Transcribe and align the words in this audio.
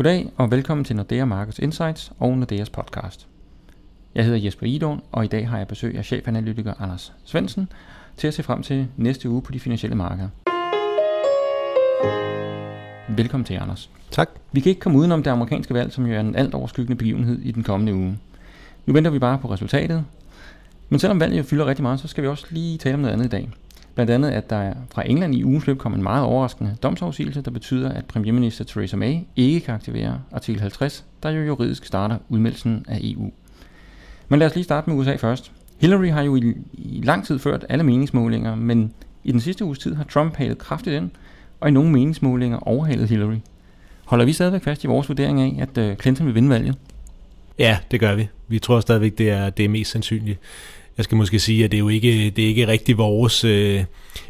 Goddag 0.00 0.32
og 0.36 0.50
velkommen 0.50 0.84
til 0.84 0.96
Nordea 0.96 1.24
Markets 1.24 1.58
Insights 1.58 2.12
og 2.18 2.38
Nordeas 2.38 2.70
podcast. 2.70 3.26
Jeg 4.14 4.24
hedder 4.24 4.38
Jesper 4.38 4.66
Idon, 4.66 5.02
og 5.12 5.24
i 5.24 5.28
dag 5.28 5.48
har 5.48 5.58
jeg 5.58 5.68
besøg 5.68 5.98
af 5.98 6.04
chefanalytiker 6.04 6.74
Anders 6.78 7.12
Svensen 7.24 7.68
til 8.16 8.28
at 8.28 8.34
se 8.34 8.42
frem 8.42 8.62
til 8.62 8.88
næste 8.96 9.28
uge 9.30 9.42
på 9.42 9.52
de 9.52 9.60
finansielle 9.60 9.96
markeder. 9.96 10.28
Velkommen 13.08 13.44
til, 13.44 13.54
Anders. 13.54 13.90
Tak. 14.10 14.30
Vi 14.52 14.60
kan 14.60 14.70
ikke 14.70 14.80
komme 14.80 14.98
udenom 14.98 15.22
det 15.22 15.30
amerikanske 15.30 15.74
valg, 15.74 15.92
som 15.92 16.06
jo 16.06 16.14
er 16.14 16.20
en 16.20 16.36
alt 16.36 16.54
overskyggende 16.54 16.98
begivenhed 16.98 17.38
i 17.38 17.52
den 17.52 17.62
kommende 17.62 17.94
uge. 17.94 18.18
Nu 18.86 18.92
venter 18.92 19.10
vi 19.10 19.18
bare 19.18 19.38
på 19.38 19.52
resultatet. 19.52 20.04
Men 20.88 20.98
selvom 20.98 21.20
valget 21.20 21.38
jo 21.38 21.42
fylder 21.42 21.66
rigtig 21.66 21.82
meget, 21.82 22.00
så 22.00 22.08
skal 22.08 22.22
vi 22.22 22.28
også 22.28 22.46
lige 22.50 22.78
tale 22.78 22.94
om 22.94 23.00
noget 23.00 23.12
andet 23.12 23.26
i 23.26 23.28
dag. 23.28 23.50
Blandt 23.94 24.10
andet, 24.10 24.30
at 24.30 24.50
der 24.50 24.74
fra 24.94 25.08
England 25.08 25.34
i 25.34 25.44
ugens 25.44 25.66
løb 25.66 25.78
kom 25.78 25.94
en 25.94 26.02
meget 26.02 26.24
overraskende 26.24 26.76
domsafsigelse, 26.82 27.40
der 27.40 27.50
betyder, 27.50 27.92
at 27.92 28.04
premierminister 28.04 28.64
Theresa 28.64 28.96
May 28.96 29.16
ikke 29.36 29.60
kan 29.60 29.74
aktivere 29.74 30.20
artikel 30.32 30.60
50, 30.60 31.04
der 31.22 31.30
jo 31.30 31.42
juridisk 31.42 31.84
starter 31.84 32.16
udmeldelsen 32.28 32.84
af 32.88 32.98
EU. 33.02 33.32
Men 34.28 34.38
lad 34.38 34.46
os 34.46 34.54
lige 34.54 34.64
starte 34.64 34.90
med 34.90 34.98
USA 34.98 35.16
først. 35.16 35.52
Hillary 35.80 36.08
har 36.08 36.22
jo 36.22 36.36
i, 36.36 36.54
i 36.72 37.00
lang 37.04 37.26
tid 37.26 37.38
ført 37.38 37.66
alle 37.68 37.84
meningsmålinger, 37.84 38.54
men 38.54 38.92
i 39.24 39.32
den 39.32 39.40
sidste 39.40 39.64
uges 39.64 39.78
tid 39.78 39.94
har 39.94 40.04
Trump 40.04 40.36
halet 40.36 40.58
kraftigt 40.58 40.96
ind, 40.96 41.10
og 41.60 41.68
i 41.68 41.72
nogle 41.72 41.90
meningsmålinger 41.90 42.68
overhalet 42.68 43.08
Hillary. 43.08 43.38
Holder 44.04 44.24
vi 44.24 44.32
stadigvæk 44.32 44.62
fast 44.62 44.84
i 44.84 44.86
vores 44.86 45.08
vurdering 45.08 45.40
af, 45.40 45.62
at 45.62 45.78
øh, 45.78 45.96
Clinton 45.96 46.26
vil 46.26 46.34
vinde 46.34 46.48
valget? 46.48 46.76
Ja, 47.58 47.78
det 47.90 48.00
gør 48.00 48.14
vi. 48.14 48.28
Vi 48.48 48.58
tror 48.58 48.80
stadigvæk, 48.80 49.18
det 49.18 49.30
er, 49.30 49.50
det 49.50 49.64
er 49.64 49.68
mest 49.68 49.90
sandsynligt. 49.90 50.38
Jeg 50.96 51.04
skal 51.04 51.16
måske 51.16 51.38
sige, 51.38 51.64
at 51.64 51.70
det 51.70 51.76
er 51.76 51.80
jo 51.80 51.88
ikke, 51.88 52.30
det 52.30 52.44
er 52.44 52.48
ikke 52.48 52.66
rigtig 52.66 52.98
vores 52.98 53.44
øh, 53.44 53.84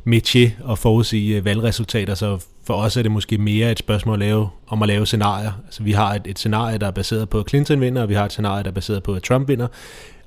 métier 0.08 0.72
at 0.72 0.78
forudsige 0.78 1.36
øh, 1.36 1.44
valgresultater, 1.44 2.14
så 2.14 2.38
for 2.66 2.74
os 2.74 2.96
er 2.96 3.02
det 3.02 3.12
måske 3.12 3.38
mere 3.38 3.72
et 3.72 3.78
spørgsmål 3.78 4.14
at 4.14 4.28
lave, 4.28 4.48
om 4.66 4.82
at 4.82 4.88
lave 4.88 5.06
scenarier. 5.06 5.52
Altså, 5.64 5.82
vi 5.82 5.92
har 5.92 6.14
et, 6.14 6.22
et 6.26 6.38
scenarie, 6.38 6.78
der 6.78 6.86
er 6.86 6.90
baseret 6.90 7.28
på, 7.28 7.38
at 7.40 7.48
Clinton 7.48 7.80
vinder, 7.80 8.02
og 8.02 8.08
vi 8.08 8.14
har 8.14 8.24
et 8.24 8.32
scenarie, 8.32 8.62
der 8.62 8.70
er 8.70 8.74
baseret 8.74 9.02
på, 9.02 9.14
at 9.14 9.22
Trump 9.22 9.48
vinder. 9.48 9.66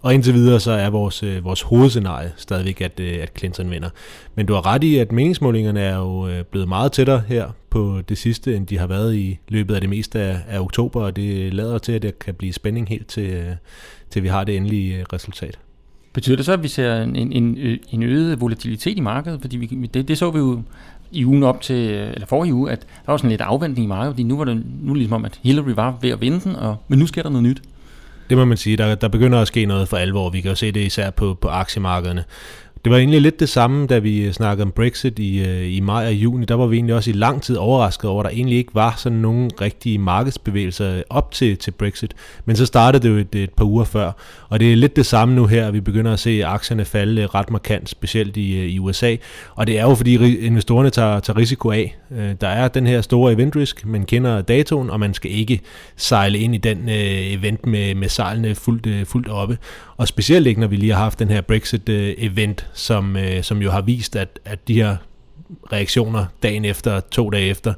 Og 0.02 0.14
indtil 0.14 0.34
videre 0.34 0.60
så 0.60 0.72
er 0.72 0.90
vores, 0.90 1.24
øh, 1.24 1.44
vores 1.44 1.62
hovedscenarie 1.62 2.32
stadigvæk, 2.38 2.82
at, 2.82 3.00
øh, 3.00 3.20
at 3.22 3.32
Clinton 3.38 3.72
vinder. 3.72 3.90
Men 4.36 4.46
du 4.46 4.54
har 4.54 4.66
ret 4.66 4.84
i, 4.84 4.98
at 4.98 5.12
meningsmålingerne 5.12 5.80
er 5.80 5.98
jo 5.98 6.28
øh, 6.28 6.44
blevet 6.44 6.68
meget 6.68 6.92
tættere 6.92 7.24
her 7.28 7.50
på 7.70 8.02
det 8.10 8.18
sidste, 8.18 8.56
end 8.56 8.68
de 8.68 8.78
har 8.78 8.88
været 8.88 9.16
i 9.16 9.40
løbet 9.48 9.76
af 9.76 9.82
det 9.82 9.90
meste 9.90 10.20
af, 10.20 10.38
af 10.48 10.60
oktober, 10.60 11.02
og 11.02 11.16
det 11.16 11.54
lader 11.54 11.78
til, 11.78 11.92
at 11.92 12.02
det 12.02 12.20
kan 12.20 12.34
blive 12.34 12.54
spænding 12.54 12.90
helt 12.90 13.08
til, 13.08 13.30
øh, 13.30 13.56
til 14.10 14.24
vi 14.24 14.28
har 14.28 14.44
det 14.44 14.58
endelige 14.58 14.98
øh, 14.98 15.06
resultat. 15.14 15.60
Betyder 16.14 16.36
det 16.36 16.46
så, 16.46 16.54
at 16.54 16.64
vi 16.64 16.68
ser 16.68 17.02
en, 17.02 17.16
en, 17.16 17.58
en 17.90 18.04
øget 18.04 18.42
volatilitet 18.42 18.98
i 18.98 19.02
markedet? 19.02 19.42
Fordi 19.42 19.58
vi, 19.58 19.66
det, 19.66 20.08
det 20.08 20.18
så 20.18 20.32
vi 20.32 20.40
jo 20.40 20.62
i 21.12 21.26
ugen 21.26 21.44
op 21.44 21.62
til, 21.62 21.92
øh, 21.92 22.14
eller 22.14 22.28
forrige 22.28 22.54
uge, 22.54 22.72
at 22.72 22.80
der 22.80 23.12
var 23.12 23.18
sådan 23.18 23.30
lidt 23.30 23.42
afventning 23.42 23.86
i 23.86 23.88
markedet, 23.88 24.14
fordi 24.14 24.24
nu 24.24 24.38
var 24.38 24.46
det 24.46 24.64
nu 24.82 24.94
ligesom 24.94 25.14
om, 25.14 25.26
at 25.26 25.40
Hillary 25.44 25.72
var 25.76 25.98
ved 26.02 26.10
at 26.10 26.22
vinde 26.22 26.40
den, 26.40 26.56
og, 26.56 26.78
men 26.88 27.00
nu 27.00 27.08
sker 27.08 27.24
der 27.24 27.30
noget 27.30 27.44
nyt. 27.44 27.62
Det 28.30 28.38
må 28.38 28.46
man 28.46 28.58
sige, 28.58 28.78
der, 28.78 28.96
der 28.96 29.08
begynder 29.08 29.42
at 29.42 29.48
ske 29.48 29.66
noget 29.66 29.88
for 29.88 29.98
alvor. 29.98 30.30
Vi 30.30 30.42
kan 30.42 30.50
jo 30.50 30.56
se 30.56 30.72
det 30.72 30.80
især 30.80 31.10
på, 31.10 31.38
på 31.42 31.48
aktiemarkederne. 31.48 32.24
Det 32.84 32.92
var 32.92 32.98
egentlig 32.98 33.22
lidt 33.22 33.40
det 33.40 33.50
samme, 33.50 33.88
da 33.88 34.00
vi 34.00 34.34
snakkede 34.34 34.64
om 34.64 34.72
Brexit 34.72 35.20
i, 35.20 35.40
øh, 35.40 35.76
i 35.76 35.80
maj 35.80 36.06
og 36.06 36.14
juni. 36.14 36.46
Der 36.46 36.56
var 36.56 36.66
vi 36.66 36.76
egentlig 36.76 36.96
også 36.96 37.10
i 37.10 37.14
lang 37.14 37.42
tid 37.42 37.56
overrasket 37.56 38.10
over, 38.10 38.24
at 38.24 38.30
der 38.30 38.36
egentlig 38.36 38.58
ikke 38.58 38.76
var 38.76 38.94
sådan 38.98 39.18
nogen 39.18 39.52
rigtige 39.62 39.98
markedsbevægelser 39.98 41.04
op 41.10 41.32
til, 41.32 41.58
til 41.58 41.72
Brexit. 41.72 42.14
Men 42.46 42.56
så 42.56 42.66
startede 42.66 43.04
det 43.04 43.10
jo 43.10 43.18
et, 43.18 43.36
et 43.36 43.54
par 43.54 43.66
uger 43.66 43.84
før. 43.84 44.12
Og 44.50 44.60
det 44.60 44.72
er 44.72 44.76
lidt 44.76 44.96
det 44.96 45.06
samme 45.06 45.36
nu 45.36 45.46
her. 45.46 45.72
Vi 45.72 45.82
begynder 45.82 46.14
at 46.14 46.20
se 46.20 46.46
aktierne 46.46 46.86
falde 46.86 47.22
øh, 47.22 47.28
ret 47.28 47.50
markant, 47.50 47.90
specielt 47.90 48.38
i, 48.38 48.58
øh, 48.58 48.66
i 48.66 48.80
USA. 48.80 49.16
Og 49.56 49.68
det 49.68 49.80
er 49.80 49.84
jo 49.84 49.96
fordi 49.96 50.38
investorerne 50.38 50.90
tager, 50.90 51.20
tager 51.20 51.38
risiko 51.38 51.72
af. 51.72 51.98
Der 52.42 52.48
er 52.48 52.68
den 52.68 52.88
her 52.88 53.02
store 53.02 53.34
event 53.34 53.56
risk, 53.56 53.86
man 53.86 54.06
kender 54.06 54.42
datoen, 54.42 54.90
og 54.90 55.00
man 55.00 55.14
skal 55.14 55.32
ikke 55.32 55.60
sejle 55.96 56.40
ind 56.40 56.56
i 56.56 56.58
den 56.58 56.78
event 56.88 57.66
med, 57.66 57.96
med 57.96 58.10
sejlene 58.10 58.56
fuldt, 58.56 59.08
fuldt 59.08 59.30
oppe. 59.30 59.58
Og 59.98 60.08
specielt 60.08 60.48
ikke, 60.48 60.62
når 60.62 60.68
vi 60.68 60.76
lige 60.76 60.94
har 60.94 61.04
haft 61.04 61.20
den 61.20 61.30
her 61.30 61.42
Brexit-event, 61.42 62.66
som, 62.74 63.18
øh, 63.18 63.44
som 63.44 63.62
jo 63.62 63.72
har 63.72 63.82
vist, 63.82 64.16
at, 64.16 64.40
at 64.46 64.68
de 64.68 64.74
her 64.74 64.96
reaktioner 65.72 66.26
dagen 66.44 66.66
efter, 66.66 67.00
to 67.00 67.30
dage 67.30 67.50
efter, 67.50 67.74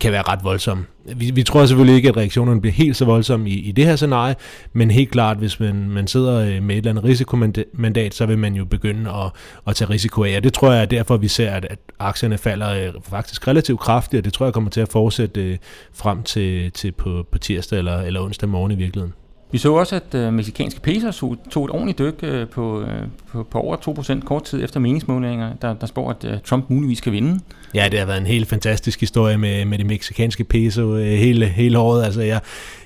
kan 0.00 0.12
være 0.12 0.22
ret 0.22 0.44
voldsomme. 0.44 0.84
Vi, 1.16 1.30
vi 1.30 1.42
tror 1.42 1.66
selvfølgelig 1.66 1.96
ikke, 1.96 2.08
at 2.08 2.16
reaktionerne 2.16 2.60
bliver 2.60 2.72
helt 2.72 2.96
så 2.96 3.04
voldsomme 3.04 3.50
i, 3.50 3.58
i 3.58 3.72
det 3.72 3.86
her 3.86 3.96
scenarie, 3.96 4.34
men 4.72 4.90
helt 4.90 5.10
klart, 5.10 5.36
hvis 5.36 5.60
man, 5.60 5.90
man 5.90 6.06
sidder 6.06 6.40
øh, 6.40 6.62
med 6.62 6.74
et 6.74 6.78
eller 6.78 6.90
andet 6.90 7.04
risikomandat, 7.04 8.14
så 8.14 8.26
vil 8.26 8.38
man 8.38 8.54
jo 8.54 8.64
begynde 8.64 9.10
at, 9.10 9.30
at 9.66 9.76
tage 9.76 9.90
risiko 9.90 10.24
af. 10.24 10.36
Og 10.36 10.44
det 10.44 10.52
tror 10.52 10.72
jeg 10.72 10.82
er 10.82 10.86
derfor, 10.86 11.16
vi 11.16 11.28
ser, 11.28 11.50
at, 11.50 11.64
at 11.70 11.78
aktierne 11.98 12.38
falder 12.38 12.70
øh, 12.70 12.92
faktisk 13.02 13.48
relativt 13.48 13.80
kraftigt, 13.80 14.20
og 14.20 14.24
det 14.24 14.32
tror 14.32 14.46
jeg 14.46 14.52
kommer 14.52 14.70
til 14.70 14.80
at 14.80 14.88
fortsætte 14.88 15.44
øh, 15.44 15.58
frem 15.92 16.22
til, 16.22 16.72
til 16.72 16.92
på, 16.92 17.26
på 17.32 17.38
tirsdag 17.38 17.78
eller, 17.78 18.00
eller 18.00 18.20
onsdag 18.20 18.48
morgen 18.48 18.72
i 18.72 18.76
virkeligheden. 18.76 19.14
Vi 19.50 19.58
så 19.58 19.72
også, 19.72 19.96
at 19.96 20.14
øh, 20.14 20.32
meksikanske 20.32 20.80
pesos 20.80 21.24
tog 21.50 21.64
et 21.64 21.70
ordentligt 21.70 21.98
dyk 21.98 22.14
øh, 22.22 22.48
på, 22.48 22.82
øh, 22.82 22.88
på, 23.32 23.42
på 23.42 23.60
over 23.60 23.76
2% 24.20 24.24
kort 24.24 24.44
tid 24.44 24.64
efter 24.64 24.80
meningsmålinger, 24.80 25.52
der, 25.62 25.74
der 25.74 25.86
spår, 25.86 26.10
at 26.10 26.24
øh, 26.24 26.38
Trump 26.44 26.70
muligvis 26.70 27.00
kan 27.00 27.12
vinde. 27.12 27.40
Ja, 27.74 27.88
det 27.90 27.98
har 27.98 28.06
været 28.06 28.20
en 28.20 28.26
helt 28.26 28.48
fantastisk 28.48 29.00
historie 29.00 29.38
med, 29.38 29.64
med 29.64 29.78
det 29.78 29.86
meksikanske 29.86 30.44
peso 30.44 30.96
øh, 30.96 31.06
hele, 31.06 31.46
hele 31.46 31.78
året. 31.78 32.04
Altså, 32.04 32.22
jeg, 32.22 32.40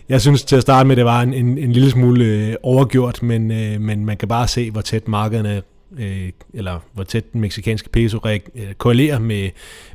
jeg 0.08 0.20
synes 0.20 0.44
til 0.44 0.56
at 0.56 0.62
starte 0.62 0.86
med, 0.86 0.96
det 0.96 1.04
var 1.04 1.20
en, 1.22 1.34
en, 1.34 1.58
en 1.58 1.72
lille 1.72 1.90
smule 1.90 2.24
øh, 2.24 2.54
overgjort, 2.62 3.22
men, 3.22 3.50
øh, 3.50 3.80
men 3.80 4.04
man 4.04 4.16
kan 4.16 4.28
bare 4.28 4.48
se, 4.48 4.70
hvor 4.70 4.80
tæt 4.80 5.08
markederne 5.08 5.62
øh, 5.98 6.30
eller 6.54 6.78
hvor 6.92 7.04
tæt 7.04 7.32
den 7.32 7.40
meksikanske 7.40 7.88
peso 7.88 8.20
øh, 8.24 8.40
korrelerer 8.78 9.18
med, 9.18 9.50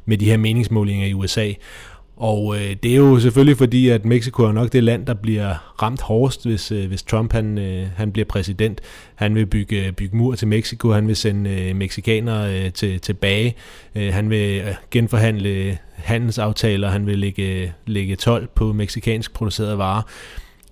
med 0.06 0.18
de 0.18 0.26
her 0.26 0.38
meningsmålinger 0.38 1.08
i 1.08 1.14
USA. 1.14 1.52
Og 2.18 2.56
øh, 2.56 2.76
det 2.84 2.92
er 2.92 2.96
jo 2.96 3.20
selvfølgelig 3.20 3.58
fordi, 3.58 3.90
at 3.90 4.06
Mexico 4.06 4.44
er 4.44 4.52
nok 4.52 4.74
det 4.74 4.84
land, 4.84 5.06
der 5.06 5.14
bliver 5.14 5.74
ramt 5.84 6.02
hårdest, 6.02 6.46
hvis, 6.46 6.72
øh, 6.72 6.88
hvis 6.88 7.04
Trump 7.04 7.34
han, 7.34 7.58
øh, 7.58 7.88
han 7.96 8.12
bliver 8.12 8.26
præsident. 8.26 8.82
Han 9.16 9.36
vil 9.36 9.46
bygge, 9.46 9.86
øh, 9.86 9.92
bygge 9.92 10.18
mur 10.18 10.36
til 10.36 10.48
Mexico, 10.48 10.92
han 10.92 11.08
vil 11.08 11.16
sende 11.16 11.50
øh, 11.50 11.76
mexikanere 11.76 12.66
øh, 12.66 12.74
til, 12.74 13.00
tilbage, 13.00 13.56
øh, 13.96 14.14
han 14.14 14.30
vil 14.30 14.62
øh, 14.62 14.74
genforhandle 14.92 15.78
handelsaftaler, 15.94 16.90
han 16.90 17.06
vil 17.06 17.20
lægge, 17.20 17.74
lægge 17.86 18.16
12 18.16 18.48
på 18.56 18.74
meksikansk 18.74 19.34
producerede 19.34 19.78
varer. 19.78 20.02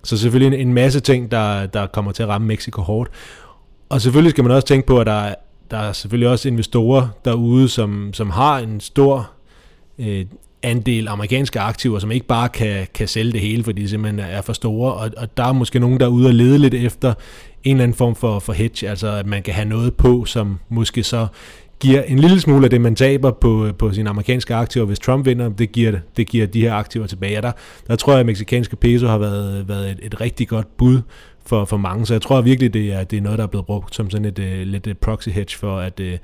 Så 0.04 0.16
selvfølgelig 0.16 0.58
en, 0.58 0.68
en 0.68 0.74
masse 0.74 1.00
ting, 1.00 1.30
der, 1.30 1.66
der 1.66 1.86
kommer 1.86 2.12
til 2.12 2.22
at 2.22 2.28
ramme 2.28 2.46
Mexico 2.46 2.82
hårdt. 2.82 3.10
Og 3.88 4.00
selvfølgelig 4.00 4.30
skal 4.30 4.44
man 4.44 4.52
også 4.52 4.66
tænke 4.66 4.86
på, 4.86 5.00
at 5.00 5.06
der, 5.06 5.34
der 5.70 5.78
er 5.78 5.92
selvfølgelig 5.92 6.28
også 6.28 6.48
investorer 6.48 7.08
derude, 7.24 7.68
som, 7.68 8.10
som 8.12 8.30
har 8.30 8.58
en 8.58 8.80
stor 8.80 9.30
øh, 9.98 10.26
andel 10.62 11.08
amerikanske 11.08 11.60
aktiver, 11.60 11.98
som 11.98 12.10
ikke 12.10 12.26
bare 12.26 12.48
kan, 12.48 12.86
kan 12.94 13.08
sælge 13.08 13.32
det 13.32 13.40
hele, 13.40 13.64
fordi 13.64 13.82
de 13.82 13.88
simpelthen 13.88 14.20
er 14.20 14.42
for 14.42 14.52
store, 14.52 14.94
og, 14.94 15.10
og 15.16 15.36
der 15.36 15.44
er 15.44 15.52
måske 15.52 15.78
nogen, 15.78 16.00
der 16.00 16.06
er 16.06 16.10
ude 16.10 16.26
og 16.26 16.34
lede 16.34 16.58
lidt 16.58 16.74
efter 16.74 17.14
en 17.64 17.76
eller 17.76 17.82
anden 17.82 17.96
form 17.96 18.14
for, 18.14 18.38
for 18.38 18.52
hedge, 18.52 18.88
altså 18.88 19.08
at 19.08 19.26
man 19.26 19.42
kan 19.42 19.54
have 19.54 19.68
noget 19.68 19.94
på, 19.94 20.24
som 20.24 20.58
måske 20.68 21.02
så 21.02 21.26
giver 21.80 22.02
en 22.02 22.18
lille 22.18 22.40
smule 22.40 22.64
af 22.64 22.70
det, 22.70 22.80
man 22.80 22.94
taber 22.94 23.30
på, 23.30 23.68
på 23.78 23.92
sine 23.92 24.10
amerikanske 24.10 24.54
aktiver, 24.54 24.86
hvis 24.86 24.98
Trump 24.98 25.26
vinder, 25.26 25.48
det 25.48 25.72
giver, 25.72 25.98
det 26.16 26.26
giver 26.28 26.46
de 26.46 26.60
her 26.60 26.74
aktiver 26.74 27.06
tilbage. 27.06 27.36
Og 27.36 27.42
der, 27.42 27.52
der 27.86 27.96
tror 27.96 28.12
jeg, 28.12 28.20
at 28.20 28.26
meksikanske 28.26 28.76
peso 28.76 29.06
har 29.06 29.18
været, 29.18 29.68
været 29.68 29.90
et, 29.90 29.98
et 30.02 30.20
rigtig 30.20 30.48
godt 30.48 30.76
bud 30.76 31.00
for, 31.46 31.64
for 31.64 31.76
mange, 31.76 32.06
så 32.06 32.14
jeg 32.14 32.22
tror 32.22 32.40
virkelig, 32.40 32.74
det 32.74 32.92
er, 32.92 33.04
det 33.04 33.16
er 33.16 33.20
noget, 33.20 33.38
der 33.38 33.44
er 33.44 33.48
blevet 33.48 33.66
brugt 33.66 33.94
som 33.94 34.10
sådan 34.10 34.24
et, 34.24 34.38
øh, 34.38 34.66
lidt 34.66 34.86
øh, 34.86 34.94
proxy 34.94 35.28
hedge 35.28 35.56
for, 35.56 35.78
at, 35.78 36.00
øh, 36.00 36.18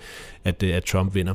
at, 0.44 0.62
at 0.62 0.84
Trump 0.84 1.14
vinder. 1.14 1.34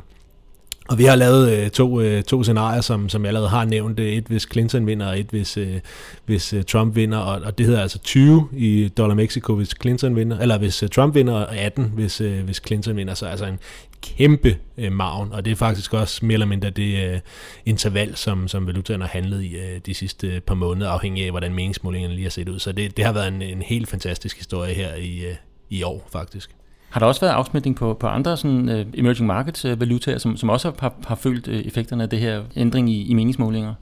Og 0.89 0.97
vi 0.97 1.03
har 1.03 1.15
lavet 1.15 1.51
øh, 1.51 1.69
to, 1.69 2.01
øh, 2.01 2.23
to 2.23 2.43
scenarier, 2.43 2.81
som, 2.81 3.09
som 3.09 3.21
jeg 3.21 3.27
allerede 3.27 3.49
har 3.49 3.65
nævnt. 3.65 3.99
Øh, 3.99 4.13
et 4.13 4.23
hvis 4.27 4.47
Clinton 4.51 4.87
vinder, 4.87 5.07
og 5.07 5.19
et 5.19 5.27
hvis, 5.29 5.57
øh, 5.57 5.79
hvis 6.25 6.53
øh, 6.53 6.63
Trump 6.63 6.95
vinder. 6.95 7.17
Og, 7.17 7.41
og 7.41 7.57
det 7.57 7.65
hedder 7.65 7.81
altså 7.81 7.99
20 7.99 8.49
i 8.53 8.87
dollar 8.97 9.15
Mexico, 9.15 9.55
hvis 9.55 9.73
Clinton 9.81 10.15
vinder. 10.15 10.39
Eller 10.39 10.57
hvis 10.57 10.83
øh, 10.83 10.89
Trump 10.89 11.15
vinder, 11.15 11.33
og 11.33 11.57
18, 11.57 11.91
hvis, 11.95 12.21
øh, 12.21 12.43
hvis 12.43 12.61
Clinton 12.65 12.97
vinder. 12.97 13.13
Så 13.13 13.25
altså 13.25 13.45
en 13.45 13.59
kæmpe 14.01 14.57
øh, 14.77 14.91
maven. 14.91 15.33
Og 15.33 15.45
det 15.45 15.51
er 15.51 15.55
faktisk 15.55 15.93
også 15.93 16.25
mere 16.25 16.33
eller 16.33 16.45
mindre 16.45 16.69
det 16.69 17.13
øh, 17.13 17.19
interval, 17.65 18.15
som, 18.15 18.47
som 18.47 18.67
valutaen 18.67 19.01
har 19.01 19.07
handlet 19.07 19.43
i 19.43 19.55
øh, 19.55 19.79
de 19.85 19.93
sidste 19.93 20.27
øh, 20.27 20.39
par 20.41 20.55
måneder, 20.55 20.89
afhængig 20.89 21.25
af, 21.25 21.31
hvordan 21.31 21.53
meningsmålingerne 21.53 22.13
lige 22.13 22.25
har 22.25 22.29
set 22.29 22.49
ud. 22.49 22.59
Så 22.59 22.71
det, 22.71 22.97
det 22.97 23.05
har 23.05 23.11
været 23.11 23.27
en, 23.27 23.41
en 23.41 23.61
helt 23.61 23.89
fantastisk 23.89 24.37
historie 24.37 24.73
her 24.73 24.95
i, 24.95 25.25
øh, 25.25 25.35
i 25.69 25.83
år, 25.83 26.07
faktisk. 26.11 26.51
Har 26.89 26.99
der 26.99 27.07
også 27.07 27.21
været 27.21 27.33
afsmitning 27.33 27.75
på, 27.75 27.93
på 27.93 28.07
andre 28.07 28.37
sådan, 28.37 28.69
uh, 28.69 28.99
emerging 28.99 29.27
markets 29.27 29.65
uh, 29.65 29.79
valutaer, 29.79 30.17
som, 30.17 30.37
som 30.37 30.49
også 30.49 30.71
har, 30.79 30.93
har 31.07 31.15
følt 31.15 31.47
uh, 31.47 31.53
effekterne 31.53 32.03
af 32.03 32.09
det 32.09 32.19
her 32.19 32.41
ændring 32.55 32.89
i, 32.89 33.07
i 33.07 33.13
meningsmålinger? 33.13 33.73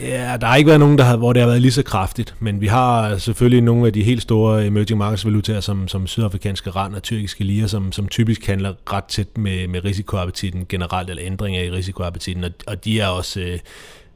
Ja, 0.00 0.36
der 0.40 0.46
har 0.46 0.56
ikke 0.56 0.68
været 0.68 0.80
nogen, 0.80 0.98
der 0.98 1.04
har, 1.04 1.16
hvor 1.16 1.32
det 1.32 1.42
har 1.42 1.48
været 1.48 1.62
lige 1.62 1.72
så 1.72 1.82
kraftigt, 1.82 2.34
men 2.38 2.60
vi 2.60 2.66
har 2.66 3.18
selvfølgelig 3.18 3.60
nogle 3.60 3.86
af 3.86 3.92
de 3.92 4.02
helt 4.02 4.22
store 4.22 4.66
emerging 4.66 4.98
markets 4.98 5.26
valutaer, 5.26 5.60
som, 5.60 5.88
som 5.88 6.06
sydafrikanske 6.06 6.70
rand 6.70 6.94
og 6.94 7.02
tyrkiske 7.02 7.44
lire, 7.44 7.68
som, 7.68 7.92
som 7.92 8.08
typisk 8.08 8.46
handler 8.46 8.74
ret 8.92 9.04
tæt 9.04 9.38
med, 9.38 9.68
med 9.68 9.84
risikoappetitten 9.84 10.66
generelt, 10.68 11.10
eller 11.10 11.22
ændringer 11.26 11.62
i 11.62 11.70
risikoappetitten, 11.70 12.44
og, 12.44 12.50
og 12.66 12.84
de 12.84 13.00
er 13.00 13.06
også 13.06 13.40
øh, 13.40 13.58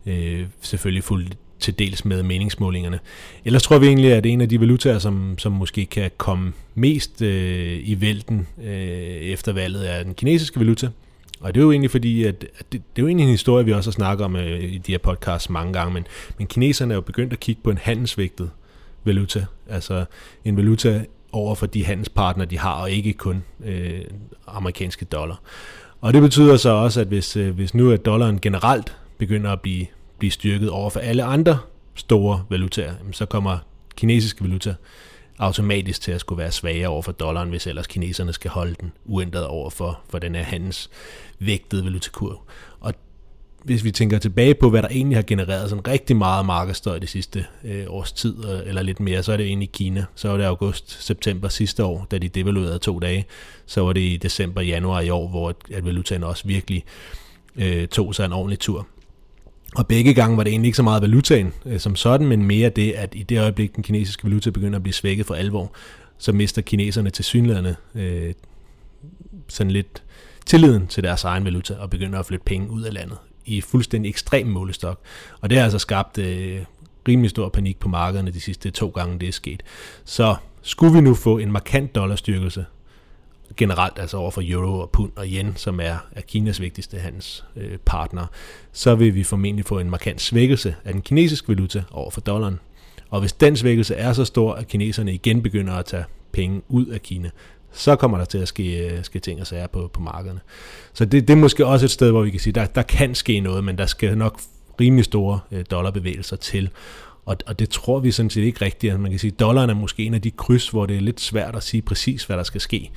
øh, 0.06 0.46
selvfølgelig 0.60 1.04
fuldt 1.04 1.36
til 1.64 1.78
dels 1.78 2.04
med 2.04 2.22
meningsmålingerne. 2.22 2.98
Ellers 3.44 3.62
tror 3.62 3.78
vi 3.78 3.86
egentlig, 3.86 4.12
at 4.12 4.26
en 4.26 4.40
af 4.40 4.48
de 4.48 4.60
valutaer, 4.60 4.98
som, 4.98 5.38
som 5.38 5.52
måske 5.52 5.86
kan 5.86 6.10
komme 6.16 6.52
mest 6.74 7.22
øh, 7.22 7.80
i 7.84 8.00
vælten 8.00 8.46
øh, 8.64 8.72
efter 9.34 9.52
valget, 9.52 9.90
er 9.92 10.02
den 10.02 10.14
kinesiske 10.14 10.60
valuta. 10.60 10.88
Og 11.40 11.54
det 11.54 11.60
er 11.60 11.64
jo 11.64 11.70
egentlig 11.70 11.90
fordi, 11.90 12.24
at, 12.24 12.44
at 12.58 12.72
det, 12.72 12.82
det 12.96 13.02
er 13.02 13.02
jo 13.02 13.06
egentlig 13.06 13.24
en 13.24 13.30
historie, 13.30 13.64
vi 13.64 13.72
også 13.72 13.90
har 13.90 13.92
snakket 13.92 14.24
om 14.24 14.36
øh, 14.36 14.64
i 14.64 14.78
de 14.78 14.92
her 14.92 14.98
podcasts 14.98 15.50
mange 15.50 15.72
gange, 15.72 15.94
men, 15.94 16.06
men 16.38 16.46
kineserne 16.46 16.94
er 16.94 16.96
jo 16.96 17.00
begyndt 17.00 17.32
at 17.32 17.40
kigge 17.40 17.60
på 17.64 17.70
en 17.70 17.78
handelsvægtet 17.78 18.50
valuta, 19.04 19.46
altså 19.68 20.04
en 20.44 20.56
valuta 20.56 21.04
over 21.32 21.54
for 21.54 21.66
de 21.66 21.84
handelspartnere, 21.84 22.46
de 22.46 22.58
har, 22.58 22.72
og 22.72 22.90
ikke 22.90 23.12
kun 23.12 23.42
øh, 23.64 24.00
amerikanske 24.46 25.04
dollar. 25.04 25.40
Og 26.00 26.14
det 26.14 26.22
betyder 26.22 26.56
så 26.56 26.70
også, 26.70 27.00
at 27.00 27.06
hvis, 27.06 27.36
øh, 27.36 27.54
hvis 27.54 27.74
nu 27.74 27.90
at 27.90 28.04
dollaren 28.04 28.40
generelt 28.40 28.96
begynder 29.18 29.50
at 29.50 29.60
blive, 29.60 29.86
blive 30.18 30.30
styrket 30.30 30.70
over 30.70 30.90
for 30.90 31.00
alle 31.00 31.24
andre 31.24 31.58
store 31.94 32.44
valutaer, 32.50 32.94
så 33.12 33.26
kommer 33.26 33.58
kinesiske 33.96 34.44
valuta 34.44 34.74
automatisk 35.38 36.00
til 36.00 36.12
at 36.12 36.20
skulle 36.20 36.38
være 36.38 36.52
svagere 36.52 36.88
over 36.88 37.02
for 37.02 37.12
dollaren, 37.12 37.48
hvis 37.48 37.66
ellers 37.66 37.86
kineserne 37.86 38.32
skal 38.32 38.50
holde 38.50 38.74
den 38.80 38.92
uændret 39.04 39.46
over 39.46 39.70
for, 39.70 40.00
for 40.10 40.18
den 40.18 40.34
her 40.34 40.42
handelsvægtede 40.42 41.84
valutakurv. 41.84 42.42
Og 42.80 42.94
hvis 43.64 43.84
vi 43.84 43.90
tænker 43.90 44.18
tilbage 44.18 44.54
på, 44.54 44.70
hvad 44.70 44.82
der 44.82 44.88
egentlig 44.88 45.16
har 45.16 45.22
genereret 45.22 45.70
sådan 45.70 45.86
rigtig 45.88 46.16
meget 46.16 46.46
markedsstøj 46.46 46.98
det 46.98 47.08
sidste 47.08 47.46
øh, 47.64 47.84
års 47.88 48.12
tid, 48.12 48.44
øh, 48.44 48.60
eller 48.68 48.82
lidt 48.82 49.00
mere, 49.00 49.22
så 49.22 49.32
er 49.32 49.36
det 49.36 49.46
egentlig 49.46 49.72
Kina. 49.72 50.04
Så 50.14 50.28
var 50.28 50.36
det 50.36 50.44
august-september 50.44 51.48
sidste 51.48 51.84
år, 51.84 52.06
da 52.10 52.18
de 52.18 52.28
devaluerede 52.28 52.78
to 52.78 52.98
dage. 52.98 53.24
Så 53.66 53.80
var 53.84 53.92
det 53.92 54.00
i 54.00 54.16
december-januar 54.16 55.00
i 55.00 55.10
år, 55.10 55.28
hvor 55.28 55.48
at 55.48 55.84
valutaen 55.84 56.24
også 56.24 56.46
virkelig 56.46 56.84
øh, 57.56 57.88
tog 57.88 58.14
sig 58.14 58.24
en 58.24 58.32
ordentlig 58.32 58.58
tur. 58.58 58.86
Og 59.74 59.86
begge 59.86 60.14
gange 60.14 60.36
var 60.36 60.44
det 60.44 60.50
egentlig 60.50 60.68
ikke 60.68 60.76
så 60.76 60.82
meget 60.82 61.02
valutaen 61.02 61.52
øh, 61.66 61.80
som 61.80 61.96
sådan, 61.96 62.26
men 62.26 62.44
mere 62.44 62.68
det, 62.68 62.92
at 62.92 63.14
i 63.16 63.22
det 63.22 63.40
øjeblik, 63.40 63.76
den 63.76 63.82
kinesiske 63.82 64.24
valuta 64.24 64.50
begynder 64.50 64.76
at 64.76 64.82
blive 64.82 64.94
svækket 64.94 65.26
for 65.26 65.34
alvor, 65.34 65.72
så 66.18 66.32
mister 66.32 66.62
kineserne 66.62 67.10
til 67.10 67.24
synlædende 67.24 67.76
øh, 67.94 68.34
sådan 69.48 69.70
lidt 69.70 70.02
tilliden 70.46 70.86
til 70.86 71.02
deres 71.02 71.24
egen 71.24 71.44
valuta 71.44 71.74
og 71.74 71.90
begynder 71.90 72.18
at 72.18 72.26
flytte 72.26 72.44
penge 72.44 72.70
ud 72.70 72.82
af 72.82 72.94
landet 72.94 73.18
i 73.46 73.60
fuldstændig 73.60 74.08
ekstrem 74.08 74.46
målestok. 74.46 75.00
Og 75.40 75.50
det 75.50 75.58
har 75.58 75.64
altså 75.64 75.78
skabt 75.78 76.18
øh, 76.18 76.60
rimelig 77.08 77.30
stor 77.30 77.48
panik 77.48 77.78
på 77.78 77.88
markederne 77.88 78.30
de 78.30 78.40
sidste 78.40 78.70
to 78.70 78.88
gange, 78.88 79.18
det 79.18 79.28
er 79.28 79.32
sket. 79.32 79.62
Så 80.04 80.36
skulle 80.62 80.94
vi 80.94 81.00
nu 81.00 81.14
få 81.14 81.38
en 81.38 81.52
markant 81.52 81.94
dollarstyrkelse, 81.94 82.64
generelt 83.56 83.98
altså 83.98 84.16
over 84.16 84.30
for 84.30 84.42
euro 84.44 84.78
og 84.78 84.90
pund 84.90 85.12
og 85.16 85.26
yen, 85.26 85.52
som 85.56 85.80
er, 85.80 85.96
er 86.12 86.20
Kinas 86.20 86.60
vigtigste 86.60 86.98
handelspartner, 86.98 88.22
øh, 88.22 88.28
så 88.72 88.94
vil 88.94 89.14
vi 89.14 89.24
formentlig 89.24 89.64
få 89.64 89.78
en 89.78 89.90
markant 89.90 90.20
svækkelse 90.20 90.74
af 90.84 90.92
den 90.92 91.02
kinesiske 91.02 91.48
valuta 91.48 91.82
over 91.90 92.10
for 92.10 92.20
dollaren. 92.20 92.60
Og 93.10 93.20
hvis 93.20 93.32
den 93.32 93.56
svækkelse 93.56 93.94
er 93.94 94.12
så 94.12 94.24
stor, 94.24 94.54
at 94.54 94.68
kineserne 94.68 95.14
igen 95.14 95.42
begynder 95.42 95.72
at 95.72 95.84
tage 95.84 96.04
penge 96.32 96.62
ud 96.68 96.86
af 96.86 97.02
Kina, 97.02 97.30
så 97.72 97.96
kommer 97.96 98.18
der 98.18 98.24
til 98.24 98.38
at 98.38 98.48
ske, 98.48 98.88
øh, 98.88 99.04
ske 99.04 99.18
ting 99.18 99.40
og 99.40 99.46
sager 99.46 99.66
på, 99.66 99.90
på 99.92 100.00
markederne. 100.00 100.40
Så 100.92 101.04
det, 101.04 101.28
det 101.28 101.34
er 101.34 101.38
måske 101.38 101.66
også 101.66 101.86
et 101.86 101.90
sted, 101.90 102.10
hvor 102.10 102.22
vi 102.22 102.30
kan 102.30 102.40
sige, 102.40 102.52
der, 102.52 102.66
der 102.66 102.82
kan 102.82 103.14
ske 103.14 103.40
noget, 103.40 103.64
men 103.64 103.78
der 103.78 103.86
skal 103.86 104.18
nok 104.18 104.40
rimelig 104.80 105.04
store 105.04 105.40
øh, 105.52 105.64
dollarbevægelser 105.70 106.36
til. 106.36 106.70
Og, 107.24 107.36
og 107.46 107.58
det 107.58 107.70
tror 107.70 107.98
vi 107.98 108.10
sådan 108.10 108.30
set 108.30 108.42
ikke 108.42 108.64
rigtigt. 108.64 108.90
Altså, 108.90 109.00
man 109.00 109.10
kan 109.10 109.20
sige, 109.20 109.32
at 109.32 109.40
dollaren 109.40 109.70
er 109.70 109.74
måske 109.74 110.04
en 110.04 110.14
af 110.14 110.22
de 110.22 110.30
kryds, 110.30 110.68
hvor 110.68 110.86
det 110.86 110.96
er 110.96 111.00
lidt 111.00 111.20
svært 111.20 111.56
at 111.56 111.62
sige 111.62 111.82
præcis, 111.82 112.24
hvad 112.24 112.36
der 112.36 112.42
skal 112.42 112.60
ske. 112.60 112.90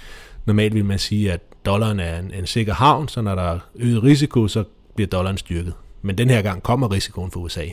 Normalt 0.48 0.74
vil 0.74 0.86
man 0.86 1.00
sige, 1.00 1.32
at 1.32 1.42
dollaren 1.66 2.00
er 2.00 2.20
en, 2.20 2.32
en 2.34 2.48
sikker 2.48 2.74
havn, 2.74 3.08
så 3.08 3.22
når 3.22 3.36
der 3.36 3.42
er 3.42 3.60
øget 3.76 4.04
risiko, 4.04 4.48
så 4.48 4.64
bliver 4.96 5.08
dollaren 5.08 5.38
styrket. 5.38 5.74
Men 6.02 6.18
den 6.18 6.30
her 6.30 6.42
gang 6.42 6.64
kommer 6.64 6.92
risikoen 6.92 7.32
for 7.32 7.40
USA. 7.40 7.66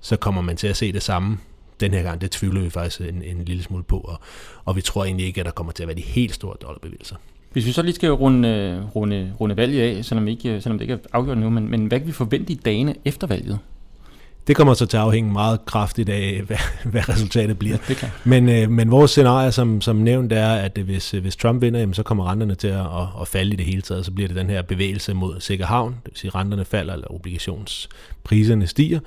Så 0.00 0.16
kommer 0.16 0.42
man 0.42 0.56
til 0.56 0.66
at 0.66 0.76
se 0.76 0.92
det 0.92 1.02
samme 1.02 1.38
den 1.80 1.94
her 1.94 2.02
gang. 2.02 2.20
Det 2.20 2.30
tvivler 2.30 2.60
vi 2.60 2.70
faktisk 2.70 3.00
en, 3.00 3.22
en 3.22 3.44
lille 3.44 3.62
smule 3.62 3.84
på, 3.84 3.98
og, 3.98 4.20
og 4.64 4.76
vi 4.76 4.80
tror 4.80 5.04
egentlig 5.04 5.26
ikke, 5.26 5.40
at 5.40 5.46
der 5.46 5.52
kommer 5.52 5.72
til 5.72 5.82
at 5.82 5.86
være 5.86 5.96
de 5.96 6.02
helt 6.02 6.34
store 6.34 6.56
dollarbevægelser. 6.62 7.16
Hvis 7.52 7.66
vi 7.66 7.72
så 7.72 7.82
lige 7.82 7.94
skal 7.94 8.10
runde, 8.10 8.82
runde, 8.94 9.32
runde 9.40 9.56
valget 9.56 9.80
af, 9.80 10.04
selvom, 10.04 10.28
ikke, 10.28 10.60
selvom 10.60 10.78
det 10.78 10.82
ikke 10.84 10.94
er 10.94 10.98
afgjort 11.12 11.38
nu, 11.38 11.50
men, 11.50 11.70
men 11.70 11.86
hvad 11.86 11.98
kan 11.98 12.06
vi 12.06 12.12
forvente 12.12 12.52
i 12.52 12.56
dagene 12.56 12.94
efter 13.04 13.26
valget? 13.26 13.58
Det 14.46 14.56
kommer 14.56 14.74
så 14.74 14.86
til 14.86 14.96
at 14.96 15.02
afhænge 15.02 15.32
meget 15.32 15.64
kraftigt 15.64 16.08
af, 16.08 16.40
hvad, 16.46 16.56
hvad 16.84 17.08
resultatet 17.08 17.58
bliver. 17.58 17.76
Ja, 17.88 17.94
det 17.94 18.12
men, 18.24 18.48
øh, 18.48 18.70
men 18.70 18.90
vores 18.90 19.10
scenarie, 19.10 19.52
som, 19.52 19.80
som 19.80 19.96
nævnt, 19.96 20.32
er, 20.32 20.54
at 20.54 20.78
hvis, 20.78 21.10
hvis 21.10 21.36
Trump 21.36 21.62
vinder, 21.62 21.80
jamen, 21.80 21.94
så 21.94 22.02
kommer 22.02 22.30
renterne 22.30 22.54
til 22.54 22.68
at, 22.68 22.80
at, 22.80 23.06
at 23.20 23.28
falde 23.28 23.52
i 23.52 23.56
det 23.56 23.66
hele 23.66 23.82
taget. 23.82 24.04
Så 24.04 24.12
bliver 24.12 24.28
det 24.28 24.36
den 24.36 24.50
her 24.50 24.62
bevægelse 24.62 25.14
mod 25.14 25.40
sikker 25.40 25.66
havn. 25.66 25.92
Det 25.92 26.12
vil 26.12 26.18
sige, 26.18 26.30
renterne 26.30 26.64
falder, 26.64 26.92
eller 26.92 27.14
obligationspriserne 27.14 28.66
stiger. 28.66 29.00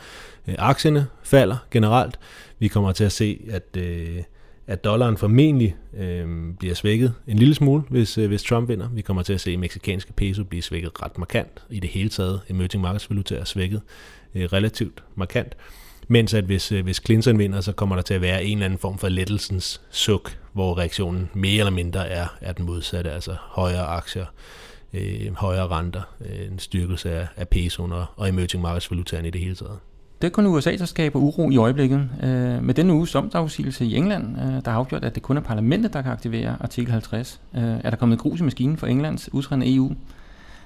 Øh, 0.47 0.55
aktierne 0.57 1.07
falder 1.23 1.57
generelt. 1.71 2.19
Vi 2.59 2.67
kommer 2.67 2.91
til 2.91 3.03
at 3.03 3.11
se, 3.11 3.39
at... 3.51 3.77
Øh, 3.77 4.23
at 4.69 4.83
dollaren 4.83 5.17
formentlig 5.17 5.75
øh, 5.97 6.53
bliver 6.59 6.75
svækket 6.75 7.13
en 7.27 7.37
lille 7.37 7.55
smule, 7.55 7.83
hvis, 7.89 8.17
øh, 8.17 8.27
hvis 8.27 8.43
Trump 8.43 8.69
vinder. 8.69 8.89
Vi 8.89 9.01
kommer 9.01 9.23
til 9.23 9.33
at 9.33 9.41
se 9.41 9.57
meksikanske 9.57 10.13
peso 10.13 10.43
blive 10.43 10.61
svækket 10.61 11.03
ret 11.03 11.17
markant. 11.17 11.63
I 11.69 11.79
det 11.79 11.89
hele 11.89 12.09
taget, 12.09 12.41
emerging 12.49 12.81
markets 12.81 13.09
valuta 13.09 13.35
er 13.35 13.43
svækket 13.43 13.81
øh, 14.35 14.43
relativt 14.43 15.03
markant. 15.15 15.57
Mens 16.07 16.33
at 16.33 16.43
hvis, 16.43 16.71
øh, 16.71 16.83
hvis 16.83 17.01
Clinton 17.05 17.39
vinder, 17.39 17.61
så 17.61 17.71
kommer 17.71 17.95
der 17.95 18.03
til 18.03 18.13
at 18.13 18.21
være 18.21 18.43
en 18.43 18.57
eller 18.57 18.65
anden 18.65 18.79
form 18.79 18.97
for 18.97 19.09
lettelsens 19.09 19.81
suk, 19.89 20.37
hvor 20.53 20.77
reaktionen 20.77 21.29
mere 21.33 21.59
eller 21.59 21.71
mindre 21.71 22.07
er, 22.07 22.27
er 22.41 22.51
den 22.51 22.65
modsatte, 22.65 23.11
altså 23.11 23.35
højere 23.39 23.85
aktier, 23.85 24.25
øh, 24.93 25.33
højere 25.35 25.67
renter, 25.67 26.01
øh, 26.25 26.51
en 26.51 26.59
styrkelse 26.59 27.11
af, 27.11 27.27
af 27.35 27.47
pesoen 27.47 27.91
og, 27.91 28.05
og 28.15 28.29
emerging 28.29 28.61
markets 28.61 28.91
valutaen 28.91 29.25
i 29.25 29.29
det 29.29 29.41
hele 29.41 29.55
taget. 29.55 29.79
Det 30.21 30.27
er 30.27 30.31
kun 30.31 30.45
USA, 30.45 30.75
der 30.75 30.85
skaber 30.85 31.19
uro 31.19 31.49
i 31.49 31.57
øjeblikket. 31.57 32.09
Øh, 32.23 32.63
med 32.63 32.73
denne 32.73 32.93
uges 32.93 33.11
domsafsigelse 33.11 33.85
i 33.85 33.95
England, 33.95 34.37
øh, 34.37 34.65
der 34.65 34.71
har 34.71 34.77
afgjort, 34.77 35.03
at 35.03 35.15
det 35.15 35.23
kun 35.23 35.37
er 35.37 35.41
parlamentet, 35.41 35.93
der 35.93 36.01
kan 36.01 36.11
aktivere 36.11 36.55
artikel 36.59 36.91
50, 36.91 37.41
øh, 37.55 37.61
er 37.61 37.89
der 37.89 37.97
kommet 37.97 38.19
grus 38.19 38.39
i 38.39 38.43
maskinen 38.43 38.77
for 38.77 38.87
Englands 38.87 39.33
udtræden 39.33 39.63
af 39.63 39.67
EU. 39.67 39.91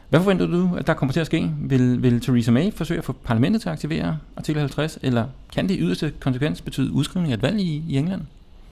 Hvad 0.10 0.20
forventer 0.20 0.46
du, 0.46 0.70
at 0.78 0.88
der 0.88 0.94
kommer 0.94 1.14
til 1.14 1.20
at 1.20 1.26
ske? 1.26 1.52
Vil, 1.60 2.04
vil 2.04 2.22
Theresa 2.22 2.52
May 2.52 2.72
forsøge 2.74 2.98
at 2.98 3.06
få 3.06 3.16
parlamentet 3.24 3.62
til 3.62 3.70
at 3.70 3.74
aktivere 3.74 4.18
artikel 4.38 4.60
50, 4.60 5.00
eller 5.02 5.26
kan 5.54 5.70
det 5.70 5.76
i 5.76 5.80
yderste 5.80 6.14
konsekvens 6.20 6.62
betyde 6.62 6.92
udskrivning 6.92 7.34
af 7.34 7.38
et 7.38 7.42
valg 7.42 7.60
i, 7.60 7.84
i 7.90 7.98
England? 7.98 8.22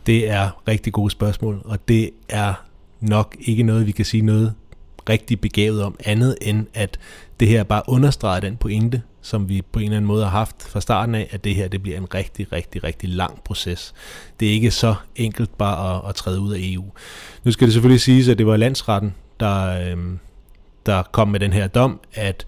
Det 0.05 0.29
er 0.29 0.61
rigtig 0.67 0.93
gode 0.93 1.11
spørgsmål, 1.11 1.61
og 1.65 1.87
det 1.87 2.09
er 2.29 2.53
nok 2.99 3.35
ikke 3.39 3.63
noget, 3.63 3.87
vi 3.87 3.91
kan 3.91 4.05
sige 4.05 4.25
noget 4.25 4.53
rigtig 5.09 5.41
begavet 5.41 5.83
om, 5.83 5.95
andet 6.05 6.35
end 6.41 6.65
at 6.73 6.99
det 7.39 7.47
her 7.47 7.63
bare 7.63 7.81
understreger 7.87 8.39
den 8.39 8.57
pointe, 8.57 9.01
som 9.21 9.49
vi 9.49 9.61
på 9.61 9.79
en 9.79 9.85
eller 9.85 9.97
anden 9.97 10.07
måde 10.07 10.23
har 10.23 10.29
haft 10.29 10.63
fra 10.63 10.81
starten 10.81 11.15
af, 11.15 11.27
at 11.31 11.43
det 11.43 11.55
her 11.55 11.67
det 11.67 11.81
bliver 11.83 11.97
en 11.97 12.13
rigtig, 12.13 12.51
rigtig, 12.51 12.83
rigtig 12.83 13.09
lang 13.09 13.43
proces. 13.43 13.93
Det 14.39 14.47
er 14.47 14.51
ikke 14.51 14.71
så 14.71 14.95
enkelt 15.15 15.57
bare 15.57 15.95
at, 15.95 16.09
at 16.09 16.15
træde 16.15 16.39
ud 16.39 16.53
af 16.53 16.59
EU. 16.61 16.85
Nu 17.43 17.51
skal 17.51 17.67
det 17.67 17.73
selvfølgelig 17.73 18.01
siges, 18.01 18.27
at 18.27 18.37
det 18.37 18.47
var 18.47 18.57
landsretten, 18.57 19.15
der, 19.39 19.91
øh, 19.91 19.97
der 20.85 21.03
kom 21.03 21.27
med 21.27 21.39
den 21.39 21.53
her 21.53 21.67
dom, 21.67 21.99
at 22.13 22.45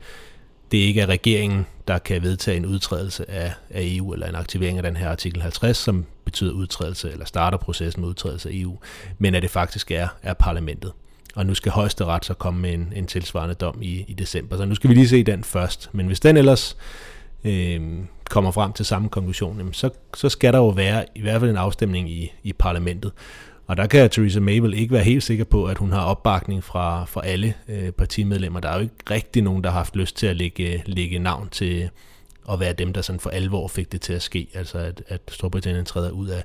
det 0.72 0.78
ikke 0.78 1.02
er 1.02 1.06
regeringen, 1.06 1.66
der 1.88 1.98
kan 1.98 2.24
vedtage 2.24 2.58
en 2.58 2.66
udtrædelse 2.66 3.32
af, 3.32 3.54
af 3.70 3.82
EU, 3.84 4.14
eller 4.14 4.28
en 4.28 4.36
aktivering 4.36 4.78
af 4.78 4.84
den 4.84 4.96
her 4.96 5.10
artikel 5.10 5.42
50, 5.42 5.78
som 5.78 6.06
betyder 6.26 6.52
udtrædelse, 6.52 7.12
eller 7.12 7.26
starter 7.26 7.58
processen 7.58 8.02
med 8.02 8.10
udtrædelse 8.10 8.50
af 8.50 8.54
EU, 8.56 8.78
men 9.18 9.36
at 9.36 9.42
det 9.42 9.52
faktisk 9.52 9.92
er, 9.92 10.08
er 10.24 10.34
parlamentet. 10.34 10.92
Og 11.36 11.46
nu 11.46 11.54
skal 11.54 11.72
højesteret 11.72 12.26
så 12.26 12.34
komme 12.34 12.62
med 12.62 12.74
en, 12.74 12.94
en 12.96 13.08
tilsvarende 13.08 13.56
dom 13.56 13.82
i, 13.82 14.06
i 14.08 14.14
december. 14.14 14.58
Så 14.58 14.66
nu 14.66 14.76
skal 14.76 14.90
vi 14.90 14.96
lige 14.96 15.08
se 15.08 15.24
den 15.24 15.44
først. 15.44 15.90
Men 15.94 16.08
hvis 16.08 16.20
den 16.20 16.38
ellers 16.38 16.78
øh, 17.44 17.82
kommer 18.30 18.52
frem 18.52 18.74
til 18.74 18.86
samme 18.86 19.10
konklusion, 19.10 19.58
jamen 19.58 19.74
så, 19.74 19.90
så 20.14 20.30
skal 20.30 20.54
der 20.54 20.60
jo 20.60 20.68
være 20.68 21.06
i 21.16 21.22
hvert 21.22 21.40
fald 21.40 21.52
en 21.52 21.58
afstemning 21.58 22.10
i, 22.10 22.34
i 22.44 22.54
parlamentet. 22.54 23.12
Og 23.68 23.78
der 23.78 23.88
kan 23.88 24.10
Theresa 24.10 24.40
May 24.40 24.58
vel 24.60 24.74
ikke 24.74 24.94
være 24.94 25.04
helt 25.04 25.24
sikker 25.24 25.44
på, 25.44 25.66
at 25.66 25.78
hun 25.78 25.92
har 25.92 26.02
opbakning 26.02 26.64
fra, 26.64 27.06
fra 27.06 27.26
alle 27.26 27.54
øh, 27.68 27.92
partimedlemmer. 27.92 28.60
Der 28.60 28.70
er 28.70 28.76
jo 28.76 28.82
ikke 28.82 28.96
rigtig 29.12 29.42
nogen, 29.42 29.64
der 29.64 29.70
har 29.70 29.78
haft 29.78 29.96
lyst 29.96 30.18
til 30.18 30.28
at 30.28 30.36
lægge, 30.36 30.84
lægge 30.86 31.20
navn 31.20 31.50
til 31.52 31.90
at 32.52 32.60
være 32.60 32.74
dem, 32.74 32.94
der 32.94 33.02
sådan 33.02 33.20
for 33.20 33.30
alvor 33.30 33.68
fik 33.68 33.92
det 33.92 34.02
til 34.02 34.14
at 34.14 34.22
ske, 34.22 34.48
altså 34.54 34.78
at, 34.78 35.04
at 35.08 35.22
Storbritannien 35.32 35.86
træder 35.86 36.12
ud 36.12 36.28
af, 36.28 36.44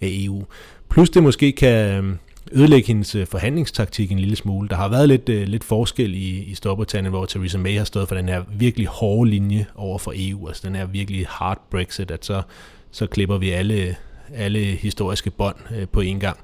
af 0.00 0.08
EU. 0.10 0.44
Plus 0.90 1.10
det 1.10 1.22
måske 1.22 1.52
kan, 1.52 2.18
ødelægge 2.52 2.86
hendes 2.86 3.14
øh, 3.14 3.26
forhandlingstaktik 3.26 4.12
en 4.12 4.18
lille 4.18 4.36
smule. 4.36 4.68
Der 4.68 4.76
har 4.76 4.88
været 4.88 5.08
lidt, 5.08 5.28
øh, 5.28 5.48
lidt 5.48 5.64
forskel 5.64 6.14
i, 6.14 6.44
i 6.44 6.54
Storbritannien, 6.54 7.10
hvor 7.10 7.26
Theresa 7.26 7.58
May 7.58 7.78
har 7.78 7.84
stået 7.84 8.08
for 8.08 8.14
den 8.14 8.28
her 8.28 8.42
virkelig 8.52 8.86
hårde 8.86 9.30
linje 9.30 9.66
over 9.74 9.98
for 9.98 10.12
EU, 10.16 10.48
altså 10.48 10.62
den 10.66 10.74
her 10.74 10.86
virkelig 10.86 11.26
hard 11.28 11.66
Brexit, 11.70 12.10
at 12.10 12.24
så, 12.24 12.42
så 12.90 13.06
klipper 13.06 13.38
vi 13.38 13.50
alle, 13.50 13.96
alle 14.34 14.58
historiske 14.58 15.30
bånd 15.30 15.56
øh, 15.76 15.88
på 15.88 16.00
en 16.00 16.20
gang. 16.20 16.38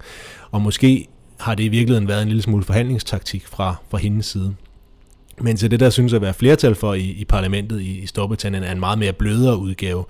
Og 0.50 0.62
måske 0.62 1.07
har 1.41 1.55
det 1.55 1.65
i 1.65 1.69
virkeligheden 1.69 2.09
været 2.09 2.23
en 2.23 2.29
lille 2.29 2.43
smule 2.43 2.65
forhandlingstaktik 2.65 3.47
fra, 3.47 3.75
fra 3.91 3.99
hendes 3.99 4.26
side. 4.26 4.55
Men 5.41 5.57
til 5.57 5.71
det, 5.71 5.81
der 5.81 5.91
synes 5.91 6.12
at 6.12 6.23
være 6.23 6.35
flertal 6.35 6.75
for 6.75 6.95
i, 6.95 7.05
i 7.05 7.25
parlamentet 7.25 7.81
i, 7.81 7.99
i 7.99 8.07
Storbritannien, 8.07 8.62
er 8.62 8.73
en 8.73 8.81
meget 8.81 8.99
mere 8.99 9.12
blødere 9.12 9.57
udgave 9.57 10.05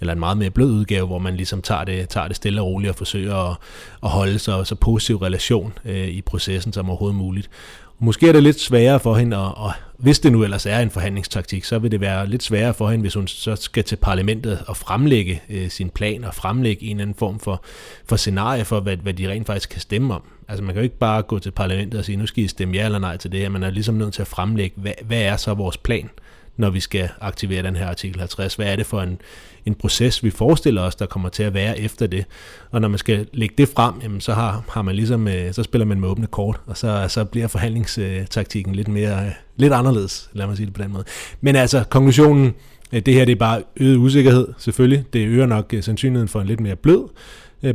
eller 0.00 0.12
en 0.12 0.18
meget 0.18 0.38
mere 0.38 0.50
blød 0.50 0.70
udgave, 0.70 1.06
hvor 1.06 1.18
man 1.18 1.36
ligesom 1.36 1.62
tager 1.62 1.84
det, 1.84 2.08
tager 2.08 2.26
det 2.26 2.36
stille 2.36 2.60
og 2.60 2.66
roligt 2.66 2.90
og 2.90 2.96
forsøger 2.96 3.50
at, 3.50 3.56
at 4.02 4.08
holde 4.08 4.38
sig 4.38 4.66
så 4.66 4.74
positiv 4.74 5.16
relation 5.16 5.72
øh, 5.84 6.08
i 6.08 6.22
processen 6.22 6.72
som 6.72 6.90
overhovedet 6.90 7.16
muligt. 7.16 7.50
Måske 7.98 8.28
er 8.28 8.32
det 8.32 8.42
lidt 8.42 8.60
sværere 8.60 9.00
for 9.00 9.14
hende, 9.14 9.38
og, 9.38 9.64
og 9.64 9.72
hvis 9.98 10.18
det 10.18 10.32
nu 10.32 10.44
ellers 10.44 10.66
er 10.66 10.78
en 10.78 10.90
forhandlingstaktik, 10.90 11.64
så 11.64 11.78
vil 11.78 11.90
det 11.90 12.00
være 12.00 12.26
lidt 12.26 12.42
sværere 12.42 12.74
for 12.74 12.88
hende, 12.90 13.02
hvis 13.02 13.14
hun 13.14 13.26
så 13.26 13.56
skal 13.56 13.84
til 13.84 13.96
parlamentet 13.96 14.62
og 14.66 14.76
fremlægge 14.76 15.42
øh, 15.48 15.70
sin 15.70 15.90
plan 15.90 16.24
og 16.24 16.34
fremlægge 16.34 16.84
en 16.84 16.90
eller 16.90 17.02
anden 17.02 17.14
form 17.18 17.38
for, 17.38 17.64
for 18.06 18.16
scenarie 18.16 18.64
for, 18.64 18.80
hvad, 18.80 18.96
hvad 18.96 19.14
de 19.14 19.30
rent 19.30 19.46
faktisk 19.46 19.68
kan 19.68 19.80
stemme 19.80 20.14
om. 20.14 20.22
Altså 20.48 20.64
man 20.64 20.74
kan 20.74 20.80
jo 20.80 20.84
ikke 20.84 20.98
bare 20.98 21.22
gå 21.22 21.38
til 21.38 21.50
parlamentet 21.50 21.98
og 21.98 22.04
sige, 22.04 22.16
nu 22.16 22.26
skal 22.26 22.44
I 22.44 22.48
stemme 22.48 22.74
ja 22.74 22.84
eller 22.84 22.98
nej 22.98 23.16
til 23.16 23.32
det 23.32 23.40
her. 23.40 23.48
Man 23.48 23.62
er 23.62 23.70
ligesom 23.70 23.94
nødt 23.94 24.14
til 24.14 24.22
at 24.22 24.28
fremlægge, 24.28 24.76
hvad, 24.80 24.92
hvad 25.04 25.22
er 25.22 25.36
så 25.36 25.54
vores 25.54 25.76
plan? 25.76 26.10
Når 26.56 26.70
vi 26.70 26.80
skal 26.80 27.08
aktivere 27.20 27.62
den 27.62 27.76
her 27.76 27.88
artikel 27.88 28.18
50. 28.18 28.54
Hvad 28.54 28.66
er 28.66 28.76
det 28.76 28.86
for 28.86 29.00
en, 29.00 29.20
en 29.66 29.74
proces, 29.74 30.24
vi 30.24 30.30
forestiller 30.30 30.82
os, 30.82 30.96
der 30.96 31.06
kommer 31.06 31.28
til 31.28 31.42
at 31.42 31.54
være 31.54 31.80
efter 31.80 32.06
det? 32.06 32.24
Og 32.70 32.80
når 32.80 32.88
man 32.88 32.98
skal 32.98 33.26
lægge 33.32 33.54
det 33.58 33.68
frem, 33.68 33.94
jamen, 34.02 34.20
så, 34.20 34.34
har, 34.34 34.64
har 34.68 34.82
man 34.82 34.94
ligesom, 34.94 35.28
øh, 35.28 35.52
så 35.52 35.62
spiller 35.62 35.84
man 35.84 36.00
med 36.00 36.08
åbne 36.08 36.26
kort, 36.26 36.60
og 36.66 36.76
så, 36.76 37.06
så 37.08 37.24
bliver 37.24 37.46
forhandlingstaktikken 37.46 38.74
lidt, 38.74 38.88
mere, 38.88 39.26
øh, 39.26 39.32
lidt 39.56 39.72
anderledes, 39.72 40.30
lad 40.32 40.46
mig 40.46 40.56
sige 40.56 40.66
det 40.66 40.74
på 40.74 40.82
den 40.82 40.92
måde. 40.92 41.04
Men 41.40 41.56
altså, 41.56 41.84
konklusionen, 41.90 42.54
øh, 42.92 43.00
det 43.00 43.14
her 43.14 43.24
det 43.24 43.32
er 43.32 43.36
bare 43.36 43.62
øget 43.76 43.96
usikkerhed, 43.96 44.48
selvfølgelig. 44.58 45.04
Det 45.12 45.26
øger 45.26 45.46
nok 45.46 45.74
øh, 45.74 45.82
sandsynligheden 45.82 46.28
for 46.28 46.40
en 46.40 46.46
lidt 46.46 46.60
mere 46.60 46.76
blød 46.76 47.08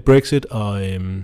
Brexit, 0.06 0.46
og 0.46 0.90
øhm, 0.90 1.24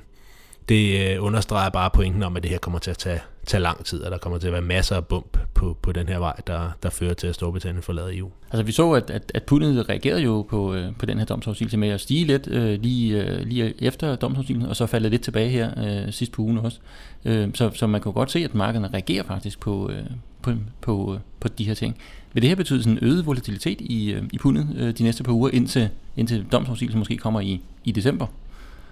det 0.70 1.18
understreger 1.18 1.70
bare 1.70 1.90
pointen 1.94 2.24
om, 2.24 2.38
at 2.38 2.44
det 2.44 2.52
her 2.52 2.58
kommer 2.58 2.80
til 2.80 2.92
at 2.92 2.98
tage 2.98 3.20
tage 3.48 3.62
lang 3.62 3.86
tid, 3.86 4.02
og 4.02 4.12
der 4.12 4.18
kommer 4.18 4.40
til 4.40 4.48
at 4.48 4.54
være 4.54 4.62
masser 4.62 4.96
af 4.96 5.06
bump 5.06 5.38
på, 5.54 5.78
på 5.82 5.92
den 5.92 6.08
her 6.08 6.20
vej, 6.20 6.42
der, 6.48 6.72
der 6.84 6.90
fører 6.90 7.14
til, 7.14 7.28
at 7.28 7.36
Storbritannien 7.36 7.84
forlader 7.84 8.10
EU. 8.12 8.30
Altså 8.52 8.64
vi 8.64 8.72
så, 8.72 8.92
at, 8.92 9.10
at, 9.10 9.32
at 9.34 9.44
Putin 9.44 9.90
reagerede 9.90 10.22
jo 10.22 10.46
på, 10.50 10.74
øh, 10.74 10.96
på 11.00 11.06
den 11.06 11.18
her 11.18 11.26
domsafsigelse 11.26 11.78
med 11.78 11.90
at 11.90 12.02
stige 12.02 12.26
lidt 12.26 12.48
øh, 12.48 12.82
lige, 12.82 13.24
øh, 13.24 13.46
lige 13.46 13.84
efter 13.84 14.16
domsafsigelsen, 14.16 14.70
og 14.70 14.76
så 14.76 14.86
falde 14.86 15.10
lidt 15.10 15.22
tilbage 15.22 15.50
her 15.50 15.72
øh, 16.06 16.14
sidst 16.14 16.32
på 16.32 16.42
ugen 16.42 16.58
også. 16.58 16.80
Øh, 17.26 17.50
så, 17.54 17.72
så 17.74 17.88
man 17.88 18.02
kan 18.02 18.14
godt 18.14 18.32
se, 18.32 18.40
at 18.40 18.56
markederne 18.56 18.90
reagerer 18.94 19.24
faktisk 19.24 19.60
på, 19.60 19.90
øh, 19.90 20.06
på, 20.42 20.52
på, 20.82 21.14
øh, 21.14 21.20
på 21.40 21.48
de 21.48 21.64
her 21.64 21.74
ting. 21.74 21.98
Vil 22.34 22.42
det 22.42 22.50
her 22.50 22.56
betyde 22.56 22.84
sådan 22.84 22.98
en 22.98 23.00
øget 23.02 23.26
volatilitet 23.26 23.82
i, 23.82 24.12
øh, 24.12 24.24
i 24.34 24.38
pundet 24.38 24.68
øh, 24.78 24.98
de 24.98 25.04
næste 25.04 25.24
par 25.24 25.34
uger, 25.34 25.50
indtil, 25.54 25.90
indtil 26.18 26.46
domsafsigelsen 26.52 27.00
måske 27.00 27.18
kommer 27.18 27.40
i, 27.42 27.62
i 27.84 27.92
december? 27.92 28.28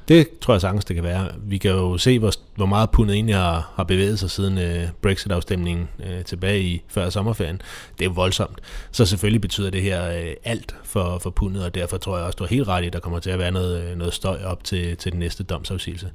Det 0.08 0.40
tror 0.42 0.54
jeg 0.54 0.62
sagtens, 0.62 0.86
det 0.86 0.96
kan 0.96 1.04
være. 1.04 1.28
Vi 1.44 1.58
kan 1.58 1.72
jo 1.72 1.98
se, 1.98 2.20
hvor, 2.20 2.32
hvor 2.56 2.66
meget 2.66 2.92
pundet 2.92 3.14
egentlig 3.14 3.36
har, 3.36 3.72
har 3.76 3.84
bevæget 3.84 4.20
sig 4.20 4.32
siden 4.32 4.58
øh, 4.58 4.88
Brexit-afstemningen 5.02 5.90
øh, 6.06 6.24
tilbage 6.24 6.62
i 6.62 6.82
før 6.88 7.10
sommerferien. 7.10 7.62
Det 8.00 8.06
er 8.06 8.10
voldsomt. 8.10 8.60
Så 8.92 9.06
selvfølgelig 9.06 9.42
betyder 9.42 9.70
det 9.70 9.82
her 9.82 10.10
øh, 10.10 10.34
alt 10.44 10.76
for, 10.84 11.18
for 11.18 11.30
pundet, 11.30 11.66
og 11.66 11.76
derfor 11.76 11.98
tror 11.98 12.18
jeg 12.18 12.26
også, 12.26 12.36
du 12.36 12.44
har 12.44 12.50
helt 12.50 12.68
ret 12.68 12.84
i, 12.84 12.88
at 12.88 12.94
der 12.94 13.00
kommer 13.00 13.20
til 13.20 13.30
at 13.30 13.40
være 13.40 13.52
noget, 13.52 13.84
øh, 13.84 13.98
noget 13.98 14.14
støj 14.14 14.44
op 14.44 14.64
til, 14.64 14.98
til 14.98 15.12
den 15.12 15.20
næste 15.20 15.44
domsafsigelse. 15.44 16.10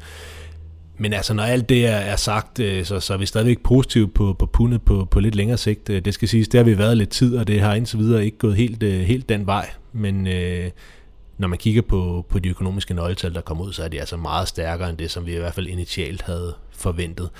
Men 0.99 1.13
altså, 1.13 1.35
når 1.35 1.43
alt 1.43 1.69
det 1.69 1.87
er, 1.87 1.97
er 1.97 2.17
sagt, 2.17 2.61
øh, 2.61 2.85
så, 2.85 3.01
så 3.01 3.15
er 3.15 3.19
vi 3.19 3.27
stadigvæk 3.27 3.63
positive 3.63 4.09
på, 4.09 4.37
på 4.39 4.47
pundet 4.47 4.83
på, 4.83 5.05
på 5.11 5.21
lidt 5.21 5.35
længere 5.35 5.59
sigt. 5.59 5.91
Øh, 5.91 6.05
det 6.05 6.15
skal 6.15 6.29
siges, 6.29 6.49
det 6.49 6.59
har 6.59 6.65
vi 6.65 6.79
været 6.79 6.97
lidt 6.97 7.11
tid, 7.11 7.37
og 7.37 7.47
det 7.47 7.61
har 7.61 7.75
indtil 7.75 7.99
videre 7.99 8.25
ikke 8.25 8.39
gået 8.39 8.57
helt, 8.57 8.83
helt 8.83 9.29
den 9.29 9.47
vej. 9.47 9.71
Men 9.93 10.27
øh, 10.27 10.71
når 11.41 11.49
man 11.49 11.59
kigger 11.59 11.83
på, 11.83 12.27
på 12.29 12.39
de 12.39 12.49
økonomiske 12.49 12.95
nøgletal, 12.95 13.35
der 13.35 13.41
kommer 13.41 13.65
ud, 13.65 13.73
så 13.73 13.85
er 13.85 13.89
de 13.89 14.01
altså 14.01 14.17
meget 14.17 14.49
stærkere 14.49 14.91
end 14.91 14.99
det, 14.99 15.11
som 15.11 15.27
vi 15.27 15.35
i 15.35 15.39
hvert 15.39 15.55
fald 15.55 15.67
initialt 15.67 16.23
havde 16.23 16.55
forventet. 16.71 17.31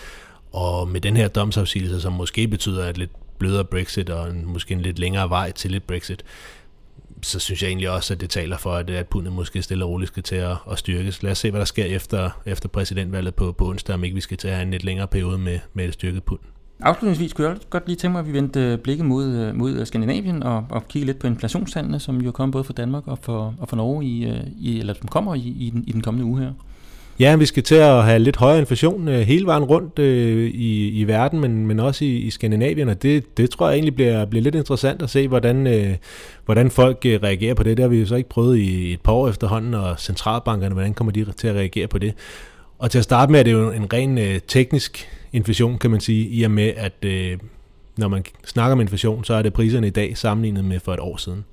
Og 0.53 0.89
med 0.89 1.01
den 1.01 1.17
her 1.17 1.29
domsafsigelse, 1.29 2.01
som 2.01 2.13
måske 2.13 2.49
betyder 2.49 2.89
et 2.89 2.99
lidt 2.99 3.11
blødere 3.39 3.65
Brexit 3.65 4.11
og 4.11 4.31
en, 4.31 4.47
måske 4.47 4.75
en 4.75 4.81
lidt 4.81 4.99
længere 4.99 5.31
vej 5.31 5.53
til 5.53 5.75
et 5.75 5.83
Brexit, 5.83 6.25
så 7.23 7.39
synes 7.39 7.63
jeg 7.63 7.69
egentlig 7.69 7.91
også, 7.91 8.15
at 8.15 8.21
det 8.21 8.31
taler 8.31 8.57
for, 8.57 8.75
at, 8.75 8.91
at 8.91 9.09
pundet 9.09 9.33
måske 9.33 9.63
stille 9.63 9.85
og 9.85 9.91
roligt 9.91 10.09
skal 10.09 10.23
til 10.23 10.37
at, 10.37 10.57
at 10.71 10.79
styrkes. 10.79 11.23
Lad 11.23 11.33
os 11.33 11.39
se, 11.39 11.51
hvad 11.51 11.61
der 11.61 11.65
sker 11.65 11.85
efter, 11.85 12.31
efter 12.47 12.69
præsidentvalget 12.69 13.35
på, 13.35 13.53
på 13.53 13.69
onsdag, 13.69 13.95
om 13.95 14.05
ikke 14.05 14.15
vi 14.15 14.21
skal 14.21 14.37
til 14.37 14.49
at 14.49 14.55
have 14.55 14.63
en 14.63 14.71
lidt 14.71 14.85
længere 14.85 15.09
periode 15.09 15.39
med, 15.39 15.59
med 15.75 15.85
et 15.85 15.95
styrket 15.95 16.25
pund. 16.25 16.41
Afslutningsvis 16.83 17.33
kunne 17.33 17.49
jeg 17.49 17.57
godt 17.71 17.87
lige 17.87 17.97
tænke 17.97 18.13
mig, 18.13 18.21
at 18.21 18.27
vi 18.27 18.33
vendte 18.33 18.61
øh, 18.61 18.79
blikket 18.79 19.07
mod, 19.07 19.25
øh, 19.25 19.57
mod 19.57 19.73
øh, 19.73 19.87
Skandinavien 19.87 20.43
og, 20.43 20.65
og 20.71 20.89
kigge 20.89 21.07
lidt 21.07 21.19
på 21.19 21.27
inflationstallene, 21.27 22.01
som 22.01 22.21
jo 22.21 22.31
kommer 22.31 22.53
både 22.53 22.65
fra 22.65 22.73
Danmark 22.73 23.03
og 23.07 23.19
for, 23.23 23.55
og 23.59 23.69
for 23.69 23.77
Norge, 23.77 24.05
i, 24.05 24.33
i, 24.59 24.81
eller 24.81 24.95
som 24.95 25.09
kommer 25.09 25.35
i, 25.35 25.39
i, 25.39 25.71
den, 25.75 25.85
i 25.87 25.93
den 25.93 26.01
kommende 26.01 26.27
uge 26.27 26.41
her. 26.41 26.51
Ja, 27.21 27.37
vi 27.37 27.47
skal 27.47 27.63
til 27.63 27.75
at 27.75 28.05
have 28.05 28.19
lidt 28.19 28.37
højere 28.37 28.59
inflation 28.59 29.09
øh, 29.09 29.21
hele 29.21 29.47
vejen 29.47 29.65
rundt 29.65 29.99
øh, 29.99 30.51
i, 30.51 30.89
i 30.89 31.05
verden, 31.05 31.41
men, 31.41 31.67
men 31.67 31.81
også 31.81 32.05
i, 32.05 32.17
i 32.17 32.31
Skandinavien, 32.31 32.89
og 32.89 33.03
det, 33.03 33.37
det 33.37 33.51
tror 33.51 33.69
jeg 33.69 33.75
egentlig 33.75 33.95
bliver, 33.95 34.25
bliver 34.25 34.43
lidt 34.43 34.55
interessant 34.55 35.03
at 35.03 35.11
se, 35.11 35.29
hvordan, 35.29 35.67
øh, 35.67 35.97
hvordan 36.45 36.71
folk 36.71 36.99
øh, 37.07 37.21
reagerer 37.23 37.55
på 37.55 37.63
det. 37.63 37.77
Det 37.77 37.83
har 37.83 37.89
vi 37.89 38.01
jo 38.01 38.07
så 38.07 38.15
ikke 38.15 38.29
prøvet 38.29 38.59
i 38.59 38.93
et 38.93 39.01
par 39.01 39.13
år 39.13 39.29
efterhånden, 39.29 39.75
og 39.75 39.99
centralbankerne, 39.99 40.73
hvordan 40.73 40.95
kommer 40.95 41.13
de 41.13 41.27
til 41.37 41.49
at 41.49 41.55
reagere 41.55 41.87
på 41.87 41.99
det. 41.99 42.15
Og 42.81 42.91
til 42.91 42.99
at 42.99 43.05
starte 43.05 43.33
med 43.33 43.41
er 43.41 43.45
det 43.45 43.53
jo 43.53 43.71
en 43.71 43.93
ren 43.93 44.19
øh, 44.19 44.41
teknisk 44.49 45.09
inflation, 45.33 45.79
kan 45.79 45.91
man 45.91 46.01
sige, 46.01 46.29
i 46.29 46.43
og 46.43 46.51
med, 46.51 46.73
at 46.77 47.05
øh, 47.05 47.39
når 47.97 48.09
man 48.09 48.25
snakker 48.47 48.73
om 48.73 48.81
inflation, 48.81 49.25
så 49.25 49.35
er 49.35 49.43
det 49.43 49.53
priserne 49.53 49.87
i 49.87 49.91
dag 49.91 50.17
sammenlignet 50.17 50.65
med 50.65 50.81
for 50.81 50.95
et 50.95 51.01
år 51.01 51.17
siden. 51.17 51.45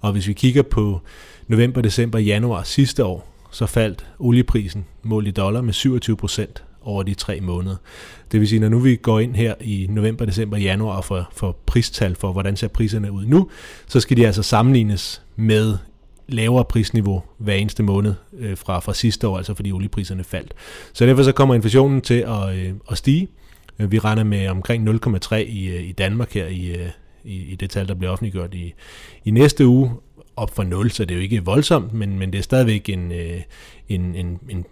Og 0.00 0.12
hvis 0.12 0.28
vi 0.28 0.32
kigger 0.32 0.62
på 0.62 1.00
november, 1.48 1.80
december, 1.80 2.18
januar 2.18 2.62
sidste 2.62 3.04
år, 3.04 3.28
så 3.50 3.66
faldt 3.66 4.06
olieprisen 4.18 4.84
målt 5.02 5.28
i 5.28 5.30
dollar 5.30 5.60
med 5.60 5.72
27 5.72 6.16
procent 6.16 6.64
over 6.82 7.02
de 7.02 7.14
tre 7.14 7.40
måneder. 7.40 7.76
Det 8.32 8.40
vil 8.40 8.48
sige, 8.48 8.60
når 8.60 8.68
nu 8.68 8.78
vi 8.78 8.96
går 8.96 9.20
ind 9.20 9.34
her 9.34 9.54
i 9.60 9.86
november, 9.90 10.24
december, 10.24 10.58
januar 10.58 10.96
og 10.96 11.04
får, 11.04 11.28
får 11.32 11.62
pristal 11.66 12.14
for, 12.14 12.32
hvordan 12.32 12.56
ser 12.56 12.68
priserne 12.68 13.12
ud 13.12 13.26
nu, 13.26 13.50
så 13.86 14.00
skal 14.00 14.16
de 14.16 14.26
altså 14.26 14.42
sammenlignes 14.42 15.22
med 15.36 15.76
lavere 16.30 16.64
prisniveau 16.64 17.22
hver 17.38 17.54
eneste 17.54 17.82
måned 17.82 18.14
øh, 18.38 18.56
fra, 18.56 18.78
fra 18.78 18.94
sidste 18.94 19.28
år, 19.28 19.36
altså 19.36 19.54
fordi 19.54 19.72
oliepriserne 19.72 20.24
faldt. 20.24 20.54
Så 20.92 21.06
derfor 21.06 21.22
så 21.22 21.32
kommer 21.32 21.54
inflationen 21.54 22.00
til 22.00 22.24
at, 22.28 22.56
øh, 22.56 22.72
at 22.90 22.98
stige. 22.98 23.28
Øh, 23.78 23.92
vi 23.92 23.98
regner 23.98 24.24
med 24.24 24.48
omkring 24.48 24.88
0,3 24.88 25.34
i, 25.34 25.68
øh, 25.68 25.82
i 25.82 25.92
Danmark 25.92 26.32
her 26.32 26.46
i, 26.46 26.74
øh, 26.74 26.88
i, 27.24 27.36
i 27.52 27.56
det 27.56 27.70
tal, 27.70 27.88
der 27.88 27.94
bliver 27.94 28.10
offentliggjort 28.10 28.54
i, 28.54 28.74
i 29.24 29.30
næste 29.30 29.66
uge, 29.66 29.90
op 30.36 30.54
for 30.54 30.62
0, 30.62 30.90
så 30.90 31.04
det 31.04 31.10
er 31.10 31.16
jo 31.16 31.22
ikke 31.22 31.44
voldsomt, 31.44 31.92
men, 31.92 32.18
men 32.18 32.32
det 32.32 32.38
er 32.38 32.42
stadigvæk 32.42 32.88
en, 32.88 33.12
øh, 33.12 33.40
en, 33.88 34.14
en, 34.14 34.38
en 34.48 34.66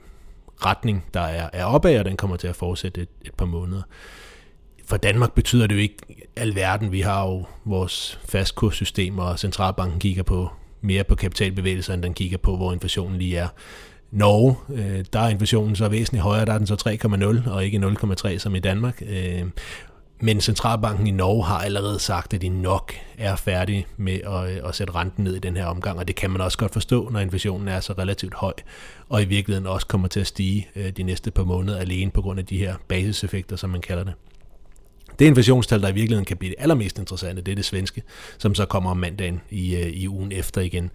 retning, 0.66 1.04
der 1.14 1.20
er, 1.20 1.50
er 1.52 1.64
opad, 1.64 1.98
og 1.98 2.04
den 2.04 2.16
kommer 2.16 2.36
til 2.36 2.48
at 2.48 2.56
fortsætte 2.56 3.00
et, 3.00 3.08
et 3.24 3.34
par 3.34 3.46
måneder. 3.46 3.82
For 4.84 4.96
Danmark 4.96 5.34
betyder 5.34 5.66
det 5.66 5.74
jo 5.74 5.80
ikke 5.80 5.96
alverden. 6.36 6.92
Vi 6.92 7.00
har 7.00 7.26
jo 7.26 7.44
vores 7.64 8.20
fastkurssystem, 8.28 9.18
og 9.18 9.38
centralbanken 9.38 10.00
kigger 10.00 10.22
på 10.22 10.50
mere 10.80 11.04
på 11.04 11.14
kapitalbevægelser, 11.14 11.94
end 11.94 12.02
den 12.02 12.14
kigger 12.14 12.38
på, 12.38 12.56
hvor 12.56 12.72
inflationen 12.72 13.18
lige 13.18 13.36
er. 13.36 13.48
Norge, 14.10 14.56
øh, 14.74 15.04
der 15.12 15.20
er 15.20 15.28
inflationen 15.28 15.76
så 15.76 15.88
væsentligt 15.88 16.22
højere, 16.22 16.46
der 16.46 16.52
er 16.52 16.58
den 16.58 16.66
så 16.66 16.76
3,0 17.46 17.50
og 17.50 17.64
ikke 17.64 17.78
0,3 17.78 18.38
som 18.38 18.54
i 18.54 18.58
Danmark. 18.58 19.02
Øh, 19.08 19.44
men 20.20 20.40
centralbanken 20.40 21.06
i 21.06 21.10
Norge 21.10 21.44
har 21.44 21.58
allerede 21.58 21.98
sagt, 21.98 22.34
at 22.34 22.42
de 22.42 22.48
nok 22.48 22.94
er 23.18 23.36
færdige 23.36 23.86
med 23.96 24.14
at, 24.14 24.50
øh, 24.50 24.68
at 24.68 24.74
sætte 24.74 24.94
renten 24.94 25.24
ned 25.24 25.36
i 25.36 25.38
den 25.38 25.56
her 25.56 25.66
omgang, 25.66 25.98
og 25.98 26.08
det 26.08 26.16
kan 26.16 26.30
man 26.30 26.40
også 26.40 26.58
godt 26.58 26.72
forstå, 26.72 27.08
når 27.08 27.20
inflationen 27.20 27.68
er 27.68 27.80
så 27.80 27.92
relativt 27.92 28.34
høj, 28.34 28.52
og 29.08 29.22
i 29.22 29.24
virkeligheden 29.24 29.66
også 29.66 29.86
kommer 29.86 30.08
til 30.08 30.20
at 30.20 30.26
stige 30.26 30.68
øh, 30.76 30.90
de 30.90 31.02
næste 31.02 31.30
par 31.30 31.44
måneder 31.44 31.78
alene 31.78 32.10
på 32.10 32.22
grund 32.22 32.38
af 32.38 32.46
de 32.46 32.58
her 32.58 32.74
basiseffekter, 32.88 33.56
som 33.56 33.70
man 33.70 33.80
kalder 33.80 34.04
det. 34.04 34.14
Det 35.18 35.24
inflationstal, 35.24 35.82
der 35.82 35.88
i 35.88 35.94
virkeligheden 35.94 36.24
kan 36.24 36.36
blive 36.36 36.50
det 36.50 36.56
allermest 36.58 36.98
interessante, 36.98 37.42
det 37.42 37.52
er 37.52 37.56
det 37.56 37.64
svenske, 37.64 38.02
som 38.38 38.54
så 38.54 38.64
kommer 38.64 38.90
om 38.90 38.96
mandagen 38.96 39.40
i, 39.50 39.76
øh, 39.76 39.86
i 39.86 40.08
ugen 40.08 40.32
efter 40.32 40.60
igen. 40.60 40.90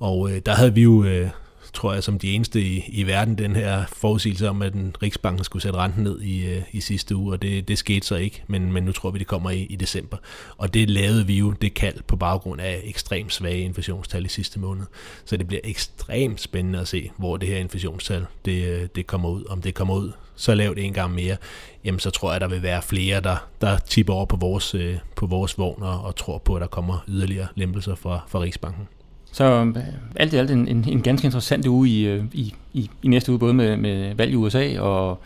Og 0.00 0.30
øh, 0.30 0.42
der 0.46 0.54
havde 0.54 0.74
vi 0.74 0.82
jo, 0.82 1.04
øh, 1.04 1.28
tror 1.72 1.92
jeg, 1.92 2.02
som 2.04 2.18
de 2.18 2.32
eneste 2.32 2.62
i, 2.62 2.84
i 2.88 3.02
verden, 3.06 3.38
den 3.38 3.56
her 3.56 3.84
forudsigelse 3.92 4.48
om, 4.48 4.62
at 4.62 4.72
den 4.72 4.94
Riksbanken 5.02 5.44
skulle 5.44 5.62
sætte 5.62 5.78
renten 5.78 6.04
ned 6.04 6.20
i, 6.20 6.46
øh, 6.46 6.62
i 6.72 6.80
sidste 6.80 7.16
uge, 7.16 7.32
og 7.32 7.42
det, 7.42 7.68
det 7.68 7.78
skete 7.78 8.06
så 8.06 8.16
ikke, 8.16 8.42
men, 8.46 8.72
men 8.72 8.82
nu 8.82 8.92
tror 8.92 9.10
vi, 9.10 9.18
det 9.18 9.26
kommer 9.26 9.50
i, 9.50 9.62
i 9.62 9.76
december. 9.76 10.16
Og 10.56 10.74
det 10.74 10.90
lavede 10.90 11.26
vi 11.26 11.38
jo, 11.38 11.50
det 11.50 11.74
kald 11.74 12.02
på 12.06 12.16
baggrund 12.16 12.60
af 12.60 12.80
ekstremt 12.84 13.32
svage 13.32 13.60
inflationstal 13.60 14.24
i 14.24 14.28
sidste 14.28 14.60
måned. 14.60 14.86
Så 15.24 15.36
det 15.36 15.46
bliver 15.46 15.60
ekstremt 15.64 16.40
spændende 16.40 16.80
at 16.80 16.88
se, 16.88 17.10
hvor 17.16 17.36
det 17.36 17.48
her 17.48 17.56
inflationstal, 17.56 18.26
det, 18.44 18.68
øh, 18.68 18.88
det 18.94 19.06
kommer 19.06 19.28
ud. 19.28 19.44
Om 19.48 19.62
det 19.62 19.74
kommer 19.74 19.94
ud 19.94 20.12
så 20.40 20.54
lavt 20.54 20.78
en 20.78 20.92
gang 20.92 21.14
mere, 21.14 21.36
jamen 21.84 21.98
så 21.98 22.10
tror 22.10 22.32
jeg, 22.32 22.40
der 22.40 22.48
vil 22.48 22.62
være 22.62 22.82
flere, 22.82 23.20
der, 23.20 23.48
der 23.60 23.78
tipper 23.78 24.14
over 24.14 24.24
på 24.24 24.36
vores, 24.36 24.74
øh, 24.74 24.96
på 25.16 25.26
vores 25.26 25.58
vogn 25.58 25.82
og, 25.82 26.00
og 26.04 26.16
tror 26.16 26.38
på, 26.38 26.54
at 26.54 26.60
der 26.60 26.66
kommer 26.66 27.04
yderligere 27.08 27.46
lempelser 27.54 27.94
fra, 27.94 28.20
fra 28.28 28.40
Rigsbanken. 28.40 28.88
Så 29.32 29.44
øh, 29.44 29.76
alt 30.16 30.32
i 30.32 30.36
alt 30.36 30.50
en, 30.50 30.68
en, 30.68 30.84
en 30.88 31.02
ganske 31.02 31.24
interessant 31.24 31.66
uge 31.66 31.88
i, 31.88 32.06
øh, 32.06 32.24
i, 32.32 32.54
i, 32.72 32.90
i 33.02 33.08
næste 33.08 33.32
uge, 33.32 33.38
både 33.38 33.54
med, 33.54 33.76
med 33.76 34.14
valg 34.14 34.32
i 34.32 34.34
USA 34.34 34.80
og 34.80 35.20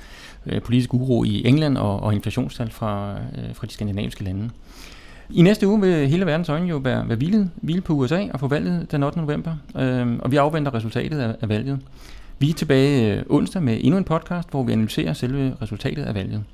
øh, 0.47 0.63
politisk 0.63 0.95
uro 0.95 1.25
i 1.25 1.47
England 1.47 1.79
og, 1.79 2.01
og 2.01 2.15
inflationstal 2.15 2.71
fra, 2.71 3.13
øh, 3.13 3.55
fra 3.55 3.67
de 3.67 3.73
skandinaviske 3.73 4.25
lande. 4.25 4.51
I 5.31 5.43
næste 5.43 5.69
uge 5.69 5.81
vil 5.81 6.09
hele 6.09 6.27
verdens 6.27 6.49
øjne 6.49 6.67
jo 6.67 6.77
være, 6.77 7.09
være 7.09 7.17
hvile, 7.17 7.51
hvile 7.55 7.81
på 7.81 7.93
USA 7.93 8.27
og 8.33 8.41
få 8.41 8.49
valget 8.49 8.93
den 8.93 9.03
8. 9.03 9.19
november, 9.19 9.57
øh, 9.77 10.19
og 10.19 10.31
vi 10.31 10.37
afventer 10.37 10.75
resultatet 10.75 11.21
af, 11.21 11.35
af 11.41 11.49
valget. 11.49 11.81
Vi 12.39 12.51
er 12.51 12.55
tilbage 12.55 13.19
øh, 13.19 13.23
onsdag 13.31 13.63
med 13.63 13.79
endnu 13.81 13.99
en 13.99 14.05
podcast, 14.05 14.51
hvor 14.51 14.63
vi 14.63 14.73
analyserer 14.73 15.13
selve 15.13 15.57
resultatet 15.63 16.03
af 16.03 16.15
valget. 16.15 16.45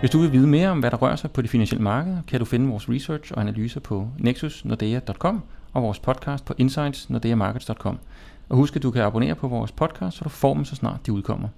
Hvis 0.00 0.10
du 0.10 0.18
vil 0.18 0.32
vide 0.32 0.46
mere 0.46 0.68
om, 0.68 0.80
hvad 0.80 0.90
der 0.90 0.96
rører 0.96 1.16
sig 1.16 1.30
på 1.30 1.42
det 1.42 1.50
finansielle 1.50 1.84
marked, 1.84 2.16
kan 2.28 2.38
du 2.38 2.44
finde 2.44 2.68
vores 2.68 2.88
research 2.88 3.32
og 3.34 3.40
analyser 3.40 3.80
på 3.80 4.08
nexusnordea.com 4.18 5.42
og 5.72 5.82
vores 5.82 5.98
podcast 5.98 6.44
på 6.44 6.54
insightsnordeamarkets.com. 6.58 7.98
Og 8.48 8.56
husk, 8.56 8.76
at 8.76 8.82
du 8.82 8.90
kan 8.90 9.02
abonnere 9.02 9.34
på 9.34 9.48
vores 9.48 9.72
podcast, 9.72 10.16
så 10.16 10.24
du 10.24 10.28
får 10.28 10.54
dem 10.54 10.64
så 10.64 10.74
snart 10.74 11.06
de 11.06 11.12
udkommer. 11.12 11.48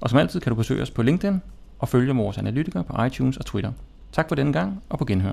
Og 0.00 0.10
som 0.10 0.18
altid 0.18 0.40
kan 0.40 0.50
du 0.50 0.56
besøge 0.56 0.82
os 0.82 0.90
på 0.90 1.02
LinkedIn 1.02 1.42
og 1.78 1.88
følge 1.88 2.14
vores 2.14 2.38
analytikere 2.38 2.84
på 2.84 3.02
iTunes 3.02 3.36
og 3.36 3.46
Twitter. 3.46 3.72
Tak 4.12 4.28
for 4.28 4.34
denne 4.34 4.52
gang, 4.52 4.82
og 4.88 4.98
på 4.98 5.04
genhør. 5.04 5.32